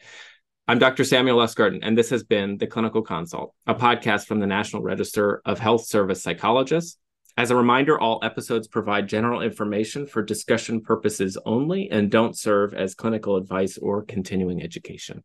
I'm 0.67 0.77
Dr. 0.77 1.03
Samuel 1.03 1.37
Lustgarten, 1.37 1.79
and 1.81 1.97
this 1.97 2.09
has 2.11 2.23
been 2.23 2.57
The 2.57 2.67
Clinical 2.67 3.01
Consult, 3.01 3.53
a 3.65 3.73
podcast 3.73 4.25
from 4.25 4.39
the 4.39 4.47
National 4.47 4.81
Register 4.81 5.41
of 5.45 5.57
Health 5.59 5.85
Service 5.85 6.21
Psychologists 6.21 6.97
as 7.37 7.49
a 7.49 7.55
reminder, 7.55 7.99
all 7.99 8.19
episodes 8.23 8.67
provide 8.67 9.07
general 9.07 9.41
information 9.41 10.05
for 10.05 10.21
discussion 10.21 10.81
purposes 10.81 11.37
only 11.45 11.89
and 11.89 12.11
don't 12.11 12.37
serve 12.37 12.73
as 12.73 12.95
clinical 12.95 13.37
advice 13.37 13.77
or 13.77 14.03
continuing 14.03 14.61
education. 14.61 15.23